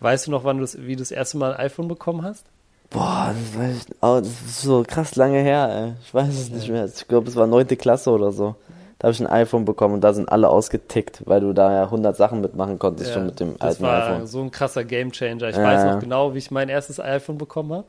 [0.00, 2.46] Weißt du noch, wann du wie du das erste Mal ein iPhone bekommen hast?
[2.90, 5.92] Boah, das, weiß ich, oh, das ist so krass lange her, ey.
[6.04, 6.84] Ich weiß es nicht mehr.
[6.84, 8.56] Ich glaube, es war neunte Klasse oder so.
[8.98, 11.84] Da habe ich ein iPhone bekommen und da sind alle ausgetickt, weil du da ja
[11.84, 14.10] 100 Sachen mitmachen konntest ja, schon mit dem alten iPhone.
[14.10, 15.48] Das war so ein krasser Gamechanger.
[15.48, 15.62] Ich ja.
[15.62, 17.84] weiß noch genau, wie ich mein erstes iPhone bekommen habe.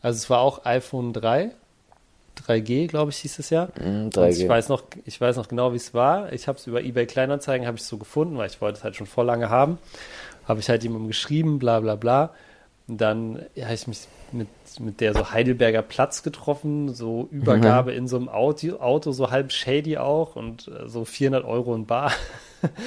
[0.00, 1.50] Also es war auch iPhone 3.
[2.46, 3.66] 3G, glaube ich, hieß es ja.
[3.78, 4.28] Mm, 3G.
[4.28, 6.32] ich weiß noch, ich weiß noch genau, wie es war.
[6.32, 8.96] Ich habe es über eBay Kleinanzeigen habe ich so gefunden, weil ich wollte es halt
[8.96, 9.78] schon vor lange haben.
[10.48, 12.30] Habe ich halt jemandem geschrieben, bla bla bla.
[12.86, 17.98] Dann ja, habe ich mich mit, mit der so Heidelberger Platz getroffen, so Übergabe mhm.
[17.98, 21.86] in so einem Auto, Auto, so halb shady auch und äh, so 400 Euro in
[21.86, 22.12] Bar.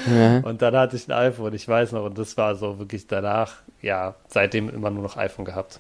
[0.08, 0.43] Mhm.
[0.43, 3.58] Und dann hatte ich ein iPhone, ich weiß noch, und das war so wirklich danach,
[3.82, 5.80] ja, seitdem immer nur noch iPhone gehabt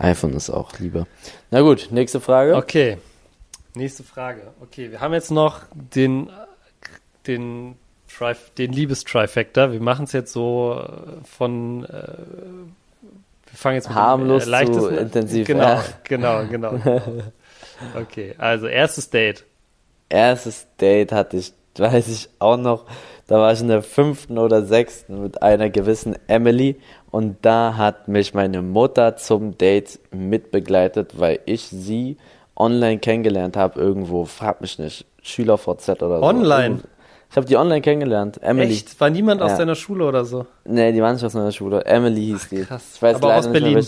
[0.00, 1.06] iPhone ist auch lieber.
[1.50, 2.56] Na gut, nächste Frage.
[2.56, 2.98] Okay.
[3.74, 4.42] Nächste Frage.
[4.60, 6.30] Okay, wir haben jetzt noch den,
[7.26, 7.76] den,
[8.58, 9.72] den Liebes-Trifecta.
[9.72, 12.14] Wir machen es jetzt so äh, von, äh,
[13.50, 15.46] wir fangen jetzt mit Harmlos dem, äh, zu intensiv.
[15.46, 15.84] Genau, ja.
[16.04, 16.74] genau, genau.
[17.96, 19.44] Okay, also erstes Date.
[20.10, 22.84] Erstes Date hatte ich, weiß ich auch noch,
[23.26, 26.76] da war ich in der fünften oder sechsten mit einer gewissen Emily
[27.10, 32.16] und da hat mich meine Mutter zum Date mitbegleitet, weil ich sie
[32.56, 34.24] online kennengelernt habe irgendwo.
[34.24, 35.06] Frag mich nicht.
[35.22, 36.24] SchülerVZ oder so.
[36.24, 36.80] Online?
[37.30, 38.42] Ich habe die online kennengelernt.
[38.42, 38.72] Emily.
[38.72, 39.00] Echt?
[39.00, 39.46] War niemand ja.
[39.46, 40.46] aus deiner Schule oder so?
[40.64, 41.84] Nee, die waren nicht aus meiner Schule.
[41.84, 42.62] Emily hieß Ach, die.
[42.62, 42.82] Krass.
[42.96, 43.74] Ich weiß Aber aus Berlin.
[43.74, 43.84] Mehr,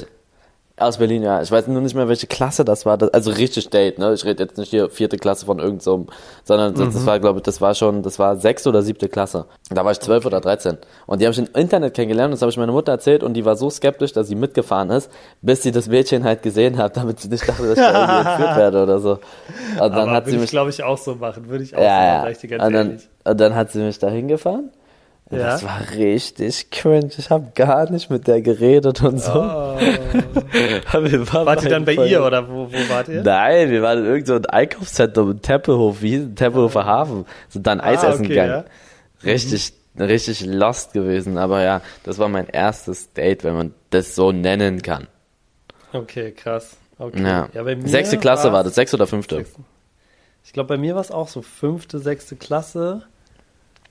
[0.85, 1.43] aus Berlin, ja.
[1.43, 2.99] Ich weiß nur nicht mehr, welche Klasse das war.
[3.13, 4.13] also richtig Date, ne?
[4.15, 6.07] Ich rede jetzt nicht hier vierte Klasse von irgendeinem, so,
[6.45, 6.93] sondern das, mhm.
[6.93, 9.47] das war, glaube ich, das war schon, das war sechste oder siebte Klasse.
[9.71, 10.79] Da war ich zwölf oder dreizehn.
[11.07, 13.45] Und die habe ich im Internet kennengelernt, das habe ich meiner Mutter erzählt und die
[13.45, 15.11] war so skeptisch, dass sie mitgefahren ist,
[15.41, 18.31] bis sie das Mädchen halt gesehen hat, damit sie nicht dachte, dass ich da irgendwie
[18.31, 19.11] entführt werde oder so.
[19.13, 19.21] Und
[19.79, 21.49] dann Aber hat sie mich, glaube ich, auch so machen.
[21.49, 22.67] Würde ich auch ja, so machen, ja.
[22.67, 24.71] und dann, und dann hat sie mich da hingefahren
[25.33, 25.39] ja.
[25.39, 27.11] Das war richtig cringe.
[27.17, 29.33] Ich habe gar nicht mit der geredet und so.
[29.33, 29.35] Oh.
[30.93, 33.23] war wart ihr dann bei ihr oder wo, wo wart ihr?
[33.23, 37.25] Nein, wir waren in irgendeinem so Einkaufszentrum in Tempelhof, wie hieß Tempelhofer Hafen.
[37.49, 38.65] Sind dann Eis ah, essen okay, gegangen.
[39.23, 39.31] Ja.
[39.33, 40.03] Richtig, mhm.
[40.03, 41.39] richtig lost gewesen.
[41.39, 45.09] Aber ja, das war mein erstes Date, wenn man das so nennen kann.
[45.93, 46.77] Okay, krass.
[46.99, 47.23] Okay.
[47.23, 47.49] Ja.
[47.53, 49.45] ja Sechste Klasse war das, sechste oder fünfte?
[50.45, 53.03] Ich glaube, bei mir war es auch so fünfte, sechste Klasse.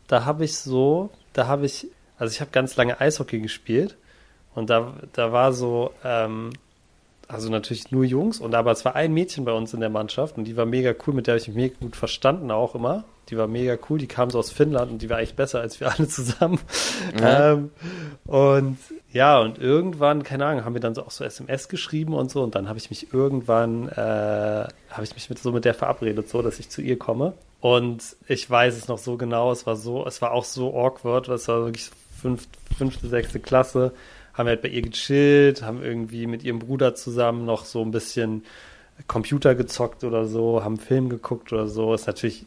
[0.08, 3.98] Da habe ich so, da habe ich, also ich habe ganz lange Eishockey gespielt
[4.56, 6.52] und da, da war so, ähm,
[7.28, 10.38] also natürlich nur Jungs und aber es war ein Mädchen bei uns in der Mannschaft
[10.38, 13.06] und die war mega cool, mit der habe ich mich mega gut verstanden auch immer.
[13.32, 15.80] Die war mega cool, die kam so aus Finnland und die war echt besser als
[15.80, 16.60] wir alle zusammen.
[17.20, 17.54] Ja.
[17.54, 17.72] Ähm,
[18.26, 18.78] und
[19.14, 22.44] ja, und irgendwann, keine Ahnung, haben wir dann so auch so SMS geschrieben und so
[22.44, 26.30] und dann habe ich mich irgendwann, äh, habe ich mich mit, so mit der verabredet,
[26.30, 27.34] so, dass ich zu ihr komme.
[27.62, 31.28] Und ich weiß es noch so genau, es war so, es war auch so awkward,
[31.30, 31.90] es war wirklich
[32.22, 33.94] fünf, fünfte, sechste Klasse,
[34.34, 37.92] haben wir halt bei ihr gechillt, haben irgendwie mit ihrem Bruder zusammen noch so ein
[37.92, 38.44] bisschen
[39.08, 41.94] Computer gezockt oder so, haben Film geguckt oder so.
[41.94, 42.46] Ist natürlich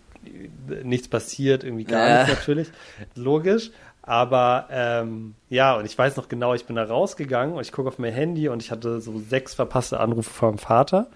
[0.83, 2.25] nichts passiert, irgendwie gar ja.
[2.25, 2.69] nichts natürlich,
[3.15, 3.71] logisch.
[4.03, 7.89] Aber ähm, ja, und ich weiß noch genau, ich bin da rausgegangen und ich gucke
[7.89, 11.07] auf mein Handy und ich hatte so sechs verpasste Anrufe vom Vater.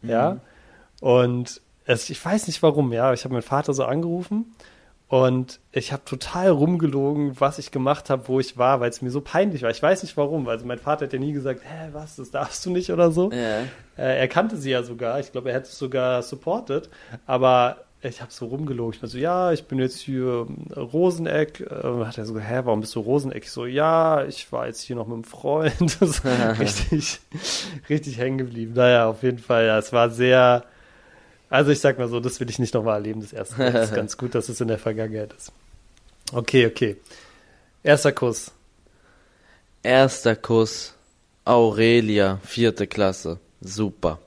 [0.00, 0.10] Mhm.
[0.10, 0.36] Ja.
[1.00, 3.12] Und es, ich weiß nicht warum, ja.
[3.12, 4.54] Ich habe meinen Vater so angerufen
[5.10, 9.10] Und ich habe total rumgelogen, was ich gemacht habe, wo ich war, weil es mir
[9.10, 9.70] so peinlich war.
[9.70, 10.46] Ich weiß nicht warum.
[10.48, 13.32] Also mein Vater hat ja nie gesagt, hä, was, das darfst du nicht oder so.
[13.32, 13.62] Ja.
[13.96, 15.18] Äh, er kannte sie ja sogar.
[15.18, 16.90] Ich glaube, er hätte es sogar supported.
[17.24, 18.94] Aber ich habe so rumgelogen.
[18.94, 20.46] Ich war so, ja, ich bin jetzt hier
[20.76, 21.60] Roseneck.
[21.60, 23.44] Äh, hat er so, hä, warum bist du Roseneck?
[23.44, 25.74] Ich so, ja, ich war jetzt hier noch mit einem Freund.
[26.00, 26.24] Das ist
[26.58, 27.20] richtig,
[27.88, 28.74] richtig hängen geblieben.
[28.74, 30.64] Naja, auf jeden Fall, ja, es war sehr
[31.50, 33.72] also ich sag mal so, das will ich nicht nochmal erleben, das erste Mal.
[33.72, 35.52] Das ist ganz gut, dass es in der Vergangenheit ist.
[36.32, 36.96] Okay, okay.
[37.82, 38.52] Erster Kuss.
[39.82, 40.94] Erster Kuss.
[41.44, 43.38] Aurelia, vierte Klasse.
[43.60, 44.18] Super.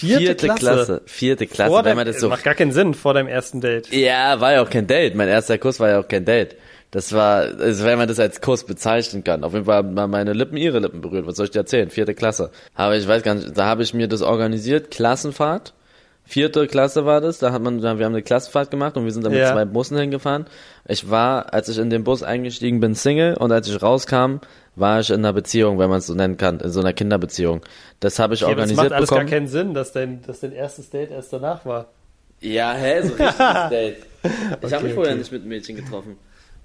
[0.00, 0.58] Vierte, vierte Klasse.
[0.58, 1.02] Klasse.
[1.06, 2.28] Vierte Klasse, vor wenn man das so.
[2.28, 3.92] Macht gar keinen Sinn vor deinem ersten Date.
[3.92, 5.14] Ja, war ja auch kein Date.
[5.14, 6.56] Mein erster Kuss war ja auch kein Date.
[6.90, 9.44] Das war, also wenn man das als Kuss bezeichnen kann.
[9.44, 11.26] Auf jeden Fall haben meine Lippen ihre Lippen berührt.
[11.26, 11.90] Was soll ich dir erzählen?
[11.90, 12.50] Vierte Klasse.
[12.74, 14.90] Aber ich weiß gar nicht, da habe ich mir das organisiert.
[14.90, 15.74] Klassenfahrt
[16.30, 19.24] vierte Klasse war das, da hat man, wir haben eine Klassenfahrt gemacht und wir sind
[19.24, 19.52] da mit ja.
[19.52, 20.46] zwei Bussen hingefahren.
[20.86, 24.36] Ich war, als ich in den Bus eingestiegen bin, Single und als ich rauskam,
[24.76, 27.60] war ich in einer Beziehung, wenn man es so nennen kann, in so einer Kinderbeziehung.
[28.00, 29.00] Das habe ich okay, organisiert bekommen.
[29.00, 29.26] Das macht alles bekommen.
[29.26, 31.88] gar keinen Sinn, dass dein, dass dein erstes Date erst danach war.
[32.40, 33.36] Ja, hä, so richtiges
[33.70, 33.96] Date.
[34.22, 34.30] Ich
[34.62, 36.16] okay, habe mich vorher nicht mit einem Mädchen getroffen.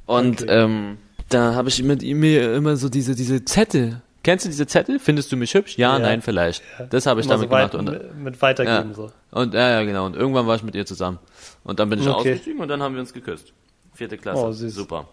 [0.06, 0.98] Und ähm,
[1.30, 4.98] da habe ich mit ihm immer so diese, diese Zettel Kennst du diese Zettel?
[4.98, 5.78] Findest du mich hübsch?
[5.78, 6.00] Ja, ja.
[6.00, 6.64] nein, vielleicht.
[6.80, 6.88] Ja.
[6.88, 7.94] Das habe ich damit so weit, gemacht.
[7.96, 8.96] Und, mit weitergeben ja.
[8.96, 9.12] so.
[9.30, 10.08] Und ja, ja, genau.
[10.08, 11.20] Und irgendwann war ich mit ihr zusammen.
[11.64, 12.32] Und dann bin ich okay.
[12.32, 13.54] ausgestiegen und dann haben wir uns geküsst.
[13.94, 14.44] Vierte Klasse.
[14.44, 14.74] Oh, süß.
[14.74, 15.08] Super.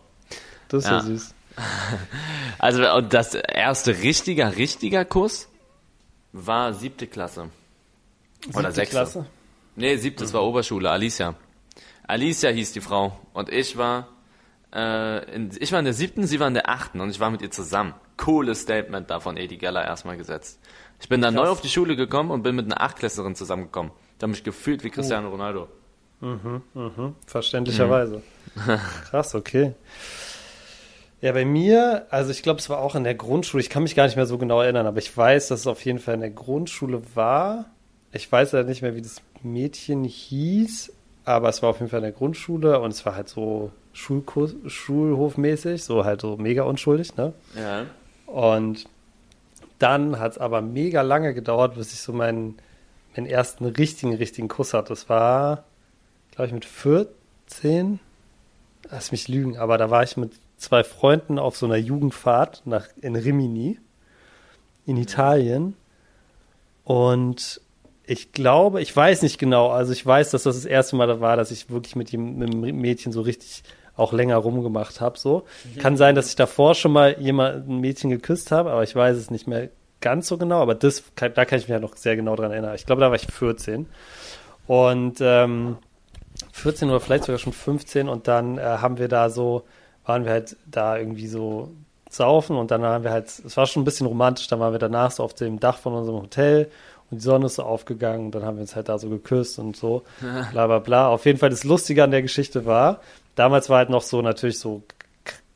[0.70, 1.34] Das ist ja, süß.
[2.58, 5.48] Also und das erste richtiger, richtiger Kuss
[6.32, 7.50] war siebte Klasse.
[8.40, 8.96] Siebte Oder sechste.
[8.96, 9.26] Klasse?
[9.74, 11.34] Nee, siebte, das war Oberschule, Alicia.
[12.06, 13.18] Alicia hieß die Frau.
[13.32, 14.08] Und ich war,
[14.72, 17.30] äh, in, ich war in der siebten, sie war in der achten und ich war
[17.30, 20.60] mit ihr zusammen cooles Statement da von Edi Geller erstmal gesetzt.
[21.00, 21.44] Ich bin dann Krass.
[21.44, 23.90] neu auf die Schule gekommen und bin mit einer Achtklässerin zusammengekommen.
[24.18, 25.32] Da habe ich gefühlt wie Cristiano oh.
[25.32, 25.68] Ronaldo.
[26.20, 28.22] Mhm, mhm, verständlicherweise.
[28.54, 28.78] Mhm.
[29.10, 29.74] Krass, okay.
[31.22, 33.62] Ja, bei mir, also ich glaube, es war auch in der Grundschule.
[33.62, 35.84] Ich kann mich gar nicht mehr so genau erinnern, aber ich weiß, dass es auf
[35.84, 37.66] jeden Fall in der Grundschule war.
[38.10, 40.92] Ich weiß ja nicht mehr, wie das Mädchen hieß,
[41.24, 44.56] aber es war auf jeden Fall in der Grundschule und es war halt so Schulkurs,
[44.66, 47.32] Schulhofmäßig, so halt so mega unschuldig, ne?
[47.54, 47.86] Ja.
[48.26, 48.86] Und
[49.78, 52.58] dann hat es aber mega lange gedauert, bis ich so meinen,
[53.14, 54.88] meinen ersten richtigen, richtigen Kuss hatte.
[54.88, 55.62] Das war,
[56.32, 58.00] glaube ich, mit 14.
[58.90, 60.32] Lass mich lügen, aber da war ich mit
[60.62, 63.78] zwei Freunden auf so einer Jugendfahrt nach, in Rimini
[64.86, 65.76] in Italien.
[66.84, 67.60] Und
[68.04, 71.36] ich glaube, ich weiß nicht genau, also ich weiß, dass das das erste Mal war,
[71.36, 73.62] dass ich wirklich mit, dem, mit einem Mädchen so richtig
[73.94, 75.18] auch länger rumgemacht habe.
[75.18, 75.78] So mhm.
[75.78, 79.16] kann sein, dass ich davor schon mal jemand ein Mädchen geküsst habe, aber ich weiß
[79.16, 79.68] es nicht mehr
[80.00, 80.60] ganz so genau.
[80.60, 82.74] Aber das, da kann ich mich ja noch sehr genau dran erinnern.
[82.74, 83.86] Ich glaube, da war ich 14
[84.66, 85.76] und ähm,
[86.52, 89.64] 14 oder vielleicht sogar schon 15 und dann äh, haben wir da so
[90.04, 91.70] waren wir halt da irgendwie so
[92.10, 94.78] saufen und dann haben wir halt, es war schon ein bisschen romantisch, dann waren wir
[94.78, 96.70] danach so auf dem Dach von unserem Hotel
[97.10, 99.58] und die Sonne ist so aufgegangen und dann haben wir uns halt da so geküsst
[99.58, 100.02] und so,
[100.52, 101.08] bla bla bla.
[101.08, 103.00] Auf jeden Fall das Lustige an der Geschichte war,
[103.34, 104.82] damals war halt noch so natürlich so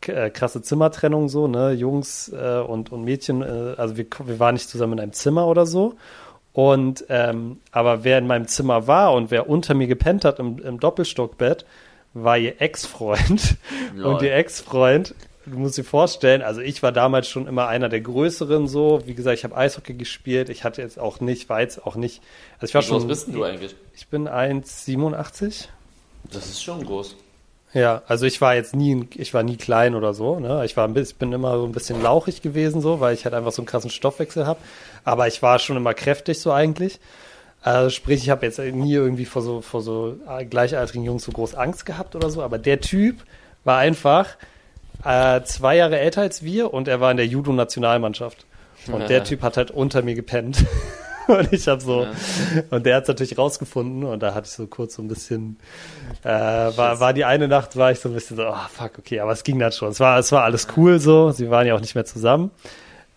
[0.06, 4.54] äh, krasse Zimmertrennung so, ne, Jungs äh, und, und Mädchen, äh, also wir, wir waren
[4.54, 5.94] nicht zusammen in einem Zimmer oder so.
[6.52, 10.58] Und ähm, aber wer in meinem Zimmer war und wer unter mir gepennt hat im,
[10.58, 11.66] im Doppelstockbett,
[12.22, 13.56] war ihr Ex-Freund.
[14.02, 15.14] Und ihr Ex-Freund,
[15.44, 19.02] du musst dir vorstellen, also ich war damals schon immer einer der Größeren so.
[19.06, 20.48] Wie gesagt, ich habe Eishockey gespielt.
[20.48, 22.22] Ich hatte jetzt auch nicht, war jetzt auch nicht.
[22.58, 22.98] Also ich war Wie schon.
[22.98, 23.74] groß bist du eigentlich?
[23.94, 25.68] Ich bin 1,87.
[26.32, 27.16] Das ist schon groß.
[27.74, 30.40] Ja, also ich war jetzt nie, ich war nie klein oder so.
[30.40, 30.64] Ne?
[30.64, 33.24] Ich war ein bisschen, ich bin immer so ein bisschen lauchig gewesen so, weil ich
[33.24, 34.60] halt einfach so einen krassen Stoffwechsel habe.
[35.04, 36.98] Aber ich war schon immer kräftig so eigentlich.
[37.66, 40.16] Also sprich, ich habe jetzt nie irgendwie vor so vor so
[40.48, 42.40] gleichaltrigen Jungs so groß Angst gehabt oder so.
[42.42, 43.24] Aber der Typ
[43.64, 44.36] war einfach
[45.04, 48.46] äh, zwei Jahre älter als wir und er war in der Judo-Nationalmannschaft.
[48.86, 50.64] Und der Typ hat halt unter mir gepennt.
[51.26, 52.12] und ich habe so, ja.
[52.70, 55.58] und der hat es natürlich rausgefunden und da hatte ich so kurz so ein bisschen,
[56.22, 59.18] äh, war, war die eine Nacht, war ich so ein bisschen so, oh fuck, okay,
[59.18, 59.88] aber es ging dann schon.
[59.88, 62.52] Es war, es war alles cool so, sie waren ja auch nicht mehr zusammen.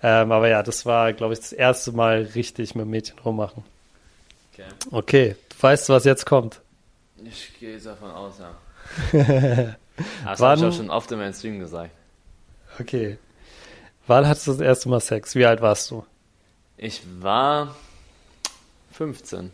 [0.02, 3.64] Ähm, aber ja, das war, glaube ich, das erste Mal richtig mit Mädchen rummachen.
[4.60, 4.90] Okay.
[4.92, 6.62] Okay, du weißt, was jetzt kommt.
[7.24, 8.56] Ich gehe davon aus, ja.
[10.26, 11.92] das habe ich auch schon oft in meinem Stream gesagt.
[12.80, 13.18] Okay.
[14.08, 15.36] Wann hattest du das erste Mal Sex?
[15.36, 16.06] Wie alt warst du?
[16.78, 17.76] Ich war
[18.94, 19.52] 15.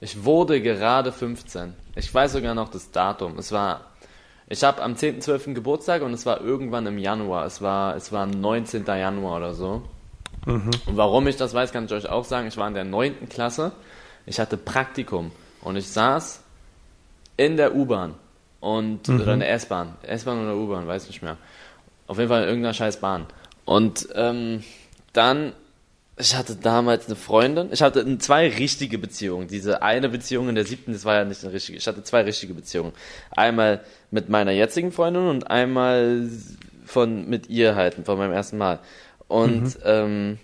[0.00, 1.74] Ich wurde gerade 15.
[1.94, 3.38] Ich weiß sogar noch das Datum.
[3.38, 3.92] Es war,
[4.48, 5.54] ich habe am 10.12.
[5.54, 7.46] Geburtstag und es war irgendwann im Januar.
[7.46, 8.84] Es war, es war 19.
[8.84, 9.82] Januar oder so.
[10.44, 10.70] Mhm.
[10.86, 12.46] Und warum ich das weiß, kann ich euch auch sagen.
[12.46, 13.28] Ich war in der 9.
[13.28, 13.72] Klasse.
[14.26, 15.30] Ich hatte Praktikum
[15.62, 16.40] und ich saß
[17.36, 18.14] in der U-Bahn
[18.60, 19.20] Und, mhm.
[19.20, 19.94] oder eine S-Bahn.
[20.02, 21.36] S-Bahn oder U-Bahn, weiß nicht mehr.
[22.06, 23.26] Auf jeden Fall in irgendeiner scheiß Bahn.
[23.64, 24.62] Und ähm,
[25.12, 25.52] dann,
[26.16, 29.48] ich hatte damals eine Freundin, ich hatte zwei richtige Beziehungen.
[29.48, 31.78] Diese eine Beziehung in der siebten, das war ja nicht eine richtige.
[31.78, 32.92] Ich hatte zwei richtige Beziehungen.
[33.30, 36.28] Einmal mit meiner jetzigen Freundin und einmal
[36.84, 38.78] von mit ihr halt, von meinem ersten Mal.
[39.28, 39.82] Und mhm.
[39.84, 40.38] ähm,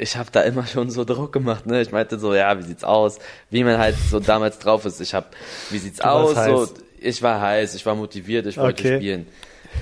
[0.00, 1.82] ich habe da immer schon so Druck gemacht, ne?
[1.82, 3.18] Ich meinte so, ja, wie sieht's aus?
[3.50, 4.98] Wie man halt so damals drauf ist.
[5.00, 5.26] Ich habe,
[5.68, 6.34] wie sieht's du aus?
[6.34, 8.96] So, ich war heiß, ich war motiviert, ich wollte okay.
[8.96, 9.26] spielen.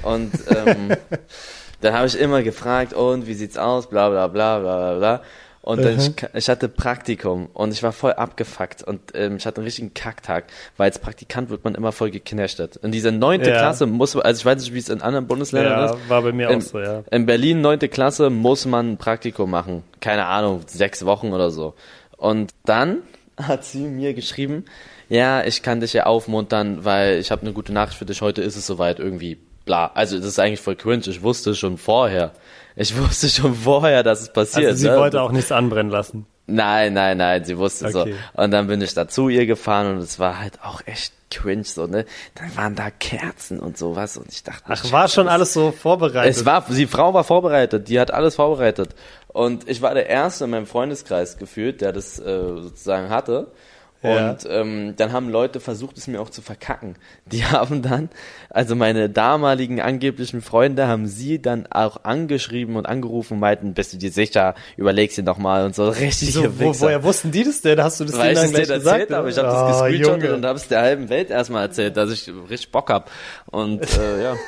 [0.02, 0.96] Und ähm,
[1.80, 3.88] dann habe ich immer gefragt, und wie sieht's aus?
[3.88, 5.22] Bla bla bla bla bla bla.
[5.68, 9.58] Und dann ich, ich, hatte Praktikum und ich war voll abgefuckt und ähm, ich hatte
[9.58, 10.44] einen richtigen Kacktag,
[10.78, 12.76] weil als Praktikant wird man immer voll geknechtet.
[12.76, 13.58] In dieser neunte ja.
[13.58, 16.08] Klasse muss man, also ich weiß nicht, wie es in anderen Bundesländern ja, ist.
[16.08, 17.04] war bei mir in, auch so, ja.
[17.10, 19.84] In Berlin neunte Klasse muss man ein Praktikum machen.
[20.00, 21.74] Keine Ahnung, sechs Wochen oder so.
[22.16, 23.02] Und dann
[23.36, 24.64] hat sie mir geschrieben,
[25.10, 28.40] ja, ich kann dich ja aufmuntern, weil ich habe eine gute Nachricht für dich, heute
[28.40, 29.90] ist es soweit irgendwie bla.
[29.92, 32.32] Also das ist eigentlich voll cringe, ich wusste schon vorher,
[32.78, 34.68] ich wusste schon vorher, dass es passiert.
[34.68, 34.96] Also sie ne?
[34.96, 36.26] wollte auch nichts anbrennen lassen.
[36.46, 38.14] Nein, nein, nein, sie wusste okay.
[38.34, 38.42] so.
[38.42, 41.64] Und dann bin ich da zu ihr gefahren und es war halt auch echt cringe
[41.64, 42.06] so, ne?
[42.36, 46.34] Dann waren da Kerzen und sowas und ich dachte, ach, war schon alles so vorbereitet.
[46.34, 48.94] Es war, die Frau war vorbereitet, die hat alles vorbereitet.
[49.26, 53.48] Und ich war der Erste in meinem Freundeskreis gefühlt, der das äh, sozusagen hatte.
[54.02, 54.30] Ja.
[54.30, 56.94] Und ähm, dann haben Leute versucht, es mir auch zu verkacken.
[57.26, 58.10] Die haben dann,
[58.48, 63.92] also meine damaligen angeblichen Freunde, haben sie dann auch angeschrieben und angerufen und meinten, bist
[63.92, 66.32] du dir sicher, überlegst dir noch mal und so richtig.
[66.32, 67.82] So, wo, woher wussten die das denn?
[67.82, 69.10] Hast du das Weil denen dann gleich gesagt?
[69.10, 69.30] Habe.
[69.30, 72.30] Ich habe oh, das gescreenshottet und habe es der halben Welt erstmal erzählt, dass ich
[72.48, 73.10] richtig Bock hab.
[73.46, 74.36] Und äh, ja.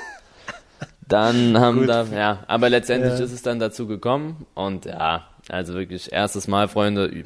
[1.08, 3.24] Dann haben da, ja, aber letztendlich ja.
[3.24, 7.24] ist es dann dazu gekommen und ja, also wirklich erstes Mal, Freunde,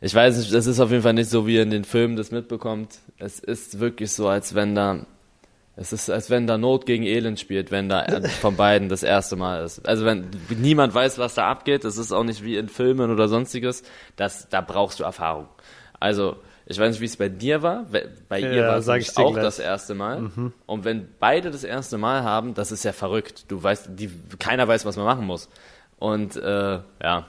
[0.00, 2.16] ich weiß nicht, das ist auf jeden Fall nicht so, wie ihr in den Filmen
[2.16, 2.98] das mitbekommt.
[3.18, 5.06] Es ist wirklich so, als wenn da,
[5.74, 8.06] es ist, als wenn da Not gegen Elend spielt, wenn da
[8.40, 9.86] von beiden das erste Mal ist.
[9.88, 13.28] Also wenn niemand weiß, was da abgeht, es ist auch nicht wie in Filmen oder
[13.28, 13.84] sonstiges,
[14.16, 15.48] das, da brauchst du Erfahrung.
[15.98, 16.36] Also,
[16.66, 17.86] ich weiß nicht, wie es bei dir war.
[18.28, 19.44] Bei ja, ihr war es auch gleich.
[19.44, 20.22] das erste Mal.
[20.22, 20.52] Mhm.
[20.66, 23.44] Und wenn beide das erste Mal haben, das ist ja verrückt.
[23.48, 25.48] Du weißt, die, keiner weiß, was man machen muss.
[25.98, 27.26] Und äh, ja,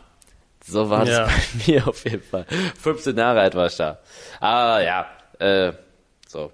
[0.67, 1.25] so war ja.
[1.25, 1.39] das bei
[1.71, 2.45] mir auf jeden Fall.
[2.81, 3.99] 15 Jahre alt war ich da.
[4.39, 5.07] Aber ja,
[5.39, 5.73] äh,
[6.27, 6.51] so.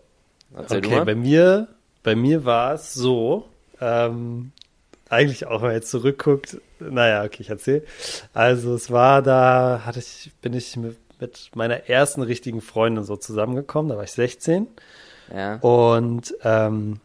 [0.56, 1.68] Erzähl okay, bei mir,
[2.04, 3.50] bei mir war es so,
[3.82, 4.52] ähm,
[5.10, 7.86] eigentlich auch, wenn man jetzt zurückguckt, naja, okay, ich erzähl.
[8.34, 13.16] Also es war da, hatte ich, bin ich mit, mit meiner ersten richtigen Freundin so
[13.16, 14.68] zusammengekommen, da war ich 16.
[15.34, 15.56] Ja.
[15.56, 17.00] Und ähm,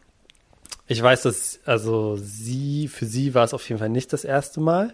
[0.87, 4.59] ich weiß, dass, also sie, für sie war es auf jeden Fall nicht das erste
[4.59, 4.93] Mal.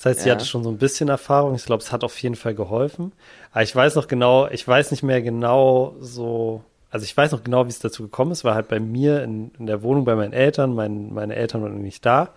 [0.00, 1.54] Das heißt, sie hatte schon so ein bisschen Erfahrung.
[1.54, 3.12] Ich glaube, es hat auf jeden Fall geholfen.
[3.52, 7.44] Aber ich weiß noch genau, ich weiß nicht mehr genau so, also ich weiß noch
[7.44, 8.42] genau, wie es dazu gekommen ist.
[8.42, 10.74] War halt bei mir in, in der Wohnung bei meinen Eltern.
[10.74, 12.30] Mein, meine Eltern waren nicht da.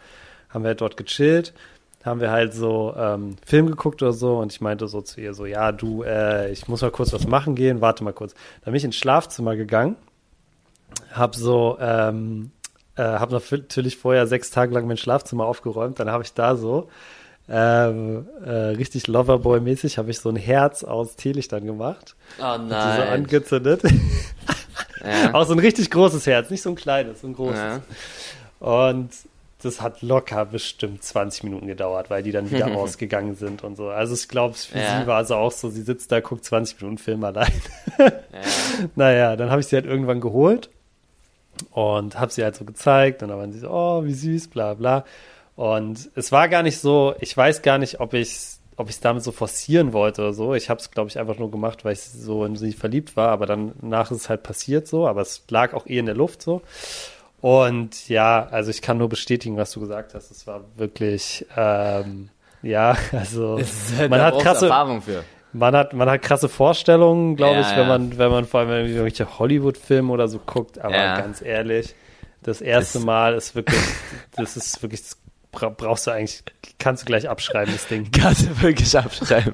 [0.49, 1.53] Haben wir halt dort gechillt.
[2.03, 4.39] Haben wir halt so ähm, Film geguckt oder so.
[4.39, 7.27] Und ich meinte so zu ihr so, ja, du, äh, ich muss mal kurz was
[7.27, 7.79] machen gehen.
[7.79, 8.33] Warte mal kurz.
[8.65, 9.95] Dann bin ich ins Schlafzimmer gegangen.
[11.13, 12.51] Hab so, ähm,
[12.97, 15.97] äh, hab natürlich vorher sechs Tage lang mein Schlafzimmer aufgeräumt.
[16.01, 16.89] Dann habe ich da so
[17.49, 22.15] ähm, äh, richtig Loverboy-mäßig habe ich so ein Herz aus Teelichtern gemacht.
[22.39, 22.67] Oh nein.
[22.67, 23.81] Die so angezündet.
[25.03, 25.33] ja.
[25.33, 27.59] Auch so ein richtig großes Herz, nicht so ein kleines, so ein großes.
[27.59, 27.81] Ja.
[28.59, 29.09] Und
[29.61, 33.89] das hat locker bestimmt 20 Minuten gedauert, weil die dann wieder ausgegangen sind und so.
[33.89, 35.01] Also ich glaube, für ja.
[35.01, 37.51] sie war es auch so, sie sitzt da, guckt 20 Minuten Film allein.
[37.97, 38.11] ja.
[38.95, 40.69] Naja, dann habe ich sie halt irgendwann geholt
[41.71, 44.73] und habe sie halt so gezeigt und dann waren sie so, oh, wie süß, bla
[44.73, 45.05] bla.
[45.55, 48.99] Und es war gar nicht so, ich weiß gar nicht, ob ich es ob ich
[48.99, 50.53] damit so forcieren wollte oder so.
[50.53, 53.29] Ich habe es, glaube ich, einfach nur gemacht, weil ich so in sie verliebt war.
[53.29, 55.07] Aber dann nach ist es halt passiert so.
[55.07, 56.61] Aber es lag auch eh in der Luft so.
[57.41, 60.31] Und ja, also ich kann nur bestätigen, was du gesagt hast.
[60.31, 62.29] Es war wirklich, ähm,
[62.61, 63.59] ja, also
[63.97, 65.23] halt man hat krasse Erfahrung für.
[65.51, 67.87] Man hat, man hat krasse Vorstellungen, glaube ja, ich, wenn ja.
[67.87, 70.79] man, wenn man vor allem irgendwelche Hollywood-Filme oder so guckt.
[70.79, 71.19] Aber ja.
[71.19, 71.93] ganz ehrlich,
[72.41, 73.79] das erste das Mal ist wirklich,
[74.35, 75.03] das ist wirklich
[75.59, 76.43] das brauchst du eigentlich,
[76.79, 78.09] kannst du gleich abschreiben, das Ding.
[78.11, 79.53] Kannst du wirklich abschreiben.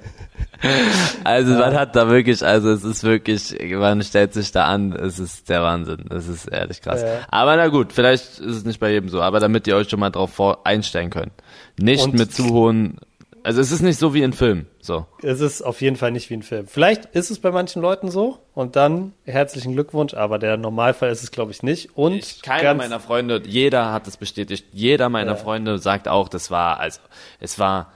[1.23, 1.59] Also ja.
[1.59, 5.49] man hat da wirklich, also es ist wirklich, man stellt sich da an, es ist
[5.49, 6.05] der Wahnsinn.
[6.09, 7.01] Es ist ehrlich krass.
[7.01, 7.19] Ja.
[7.29, 9.99] Aber na gut, vielleicht ist es nicht bei jedem so, aber damit ihr euch schon
[9.99, 11.31] mal drauf vor einstellen könnt.
[11.77, 12.97] Nicht Und mit zu hohen
[13.43, 14.65] also es ist nicht so wie in Film.
[14.81, 15.05] So.
[15.21, 16.67] Es ist auf jeden Fall nicht wie ein Film.
[16.67, 21.23] Vielleicht ist es bei manchen Leuten so und dann herzlichen Glückwunsch, aber der Normalfall ist
[21.23, 21.97] es, glaube ich, nicht.
[21.97, 24.65] Und ich, keiner meiner Freunde, jeder hat es bestätigt.
[24.71, 25.37] Jeder meiner ja.
[25.37, 26.99] Freunde sagt auch, das war, also
[27.39, 27.91] es war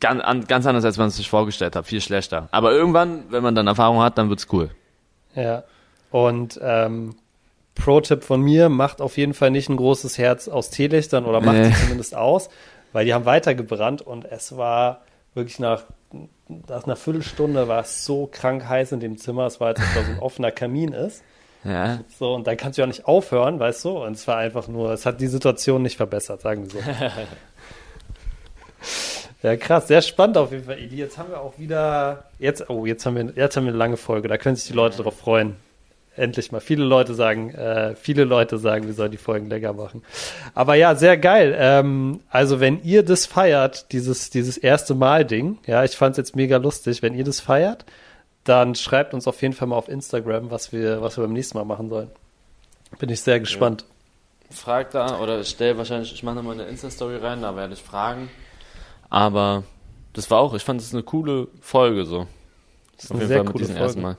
[0.00, 2.48] ganz, ganz anders, als man es sich vorgestellt hat, viel schlechter.
[2.50, 4.70] Aber irgendwann, wenn man dann Erfahrung hat, dann wird's cool.
[5.34, 5.64] Ja.
[6.10, 7.14] Und ähm,
[7.74, 11.64] Pro-Tipp von mir, macht auf jeden Fall nicht ein großes Herz aus Teelichtern oder macht
[11.64, 12.48] sie zumindest aus,
[12.92, 15.02] weil die haben weitergebrannt und es war
[15.34, 15.84] wirklich nach,
[16.48, 20.00] nach einer Viertelstunde war es so krank heiß in dem Zimmer, es war, da so
[20.00, 21.22] ein offener Kamin ist.
[21.62, 22.00] Ja.
[22.18, 24.02] So, und dann kannst du ja nicht aufhören, weißt du?
[24.02, 26.78] Und es war einfach nur, es hat die Situation nicht verbessert, sagen wir so.
[29.46, 30.96] ja, krass, sehr spannend auf jeden Fall, Eli.
[30.96, 33.98] Jetzt haben wir auch wieder, jetzt, oh, jetzt haben wir, jetzt haben wir eine lange
[33.98, 35.56] Folge, da können sich die Leute drauf freuen
[36.20, 36.60] endlich mal.
[36.60, 40.02] Viele Leute sagen, äh, viele Leute sagen, wir sollen die Folgen länger machen.
[40.54, 41.56] Aber ja, sehr geil.
[41.58, 46.36] Ähm, also wenn ihr das feiert, dieses, dieses erste Mal-Ding, ja, ich fand es jetzt
[46.36, 47.84] mega lustig, wenn ihr das feiert,
[48.44, 51.58] dann schreibt uns auf jeden Fall mal auf Instagram, was wir, was wir beim nächsten
[51.58, 52.10] Mal machen sollen.
[52.98, 53.82] Bin ich sehr gespannt.
[53.82, 54.56] Ja.
[54.56, 58.28] Frag da oder stell wahrscheinlich, ich mache nochmal eine Insta-Story rein, da werde ich fragen.
[59.08, 59.62] Aber
[60.12, 62.26] das war auch, ich fand es eine coole Folge so.
[62.96, 63.84] Das ist auf jeden Fall mit diesem Folge.
[63.84, 64.16] ersten Mal.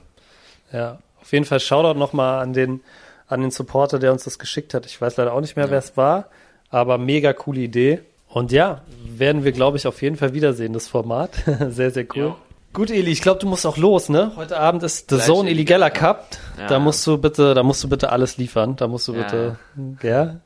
[0.72, 2.80] Ja, auf jeden Fall Shoutout nochmal an den,
[3.28, 4.86] an den Supporter, der uns das geschickt hat.
[4.86, 5.70] Ich weiß leider auch nicht mehr, ja.
[5.70, 6.26] wer es war,
[6.70, 8.00] aber mega coole Idee.
[8.28, 11.30] Und ja, werden wir, glaube ich, auf jeden Fall wiedersehen, das Format.
[11.68, 12.26] sehr, sehr cool.
[12.28, 12.36] Ja.
[12.72, 14.32] Gut, Eli, ich glaube, du musst auch los, ne?
[14.34, 16.28] Heute Abend ist The Gleich Zone Eli Geller Cup.
[16.58, 16.68] Ja.
[16.68, 18.76] Da musst du bitte, da musst du bitte alles liefern.
[18.76, 19.58] Da musst du bitte,
[20.02, 20.40] ja.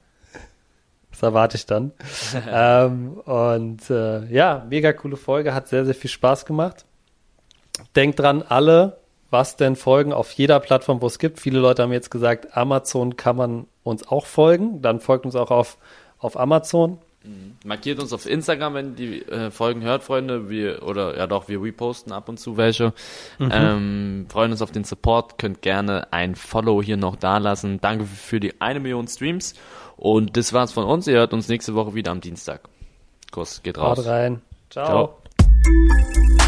[1.12, 1.92] Das erwarte ich dann.
[2.50, 6.84] ähm, und äh, ja, mega coole Folge, hat sehr, sehr viel Spaß gemacht.
[7.94, 8.98] Denkt dran, alle
[9.30, 11.40] was denn folgen auf jeder Plattform, wo es gibt.
[11.40, 14.82] Viele Leute haben jetzt gesagt, Amazon kann man uns auch folgen.
[14.82, 15.78] Dann folgt uns auch auf,
[16.18, 16.98] auf Amazon.
[17.24, 17.56] Mhm.
[17.64, 20.48] Markiert uns auf Instagram, wenn die äh, Folgen hört, Freunde.
[20.48, 22.92] Wir, oder ja doch, wir reposten ab und zu welche.
[23.38, 23.50] Mhm.
[23.52, 25.38] Ähm, freuen uns auf den Support.
[25.38, 27.80] Könnt gerne ein Follow hier noch da lassen.
[27.80, 29.54] Danke für die eine Million Streams.
[29.96, 31.06] Und das war's von uns.
[31.06, 32.68] Ihr hört uns nächste Woche wieder am Dienstag.
[33.32, 33.98] Kuss, geht raus.
[33.98, 34.42] Haut rein.
[34.70, 35.18] Ciao.
[35.62, 36.45] Ciao.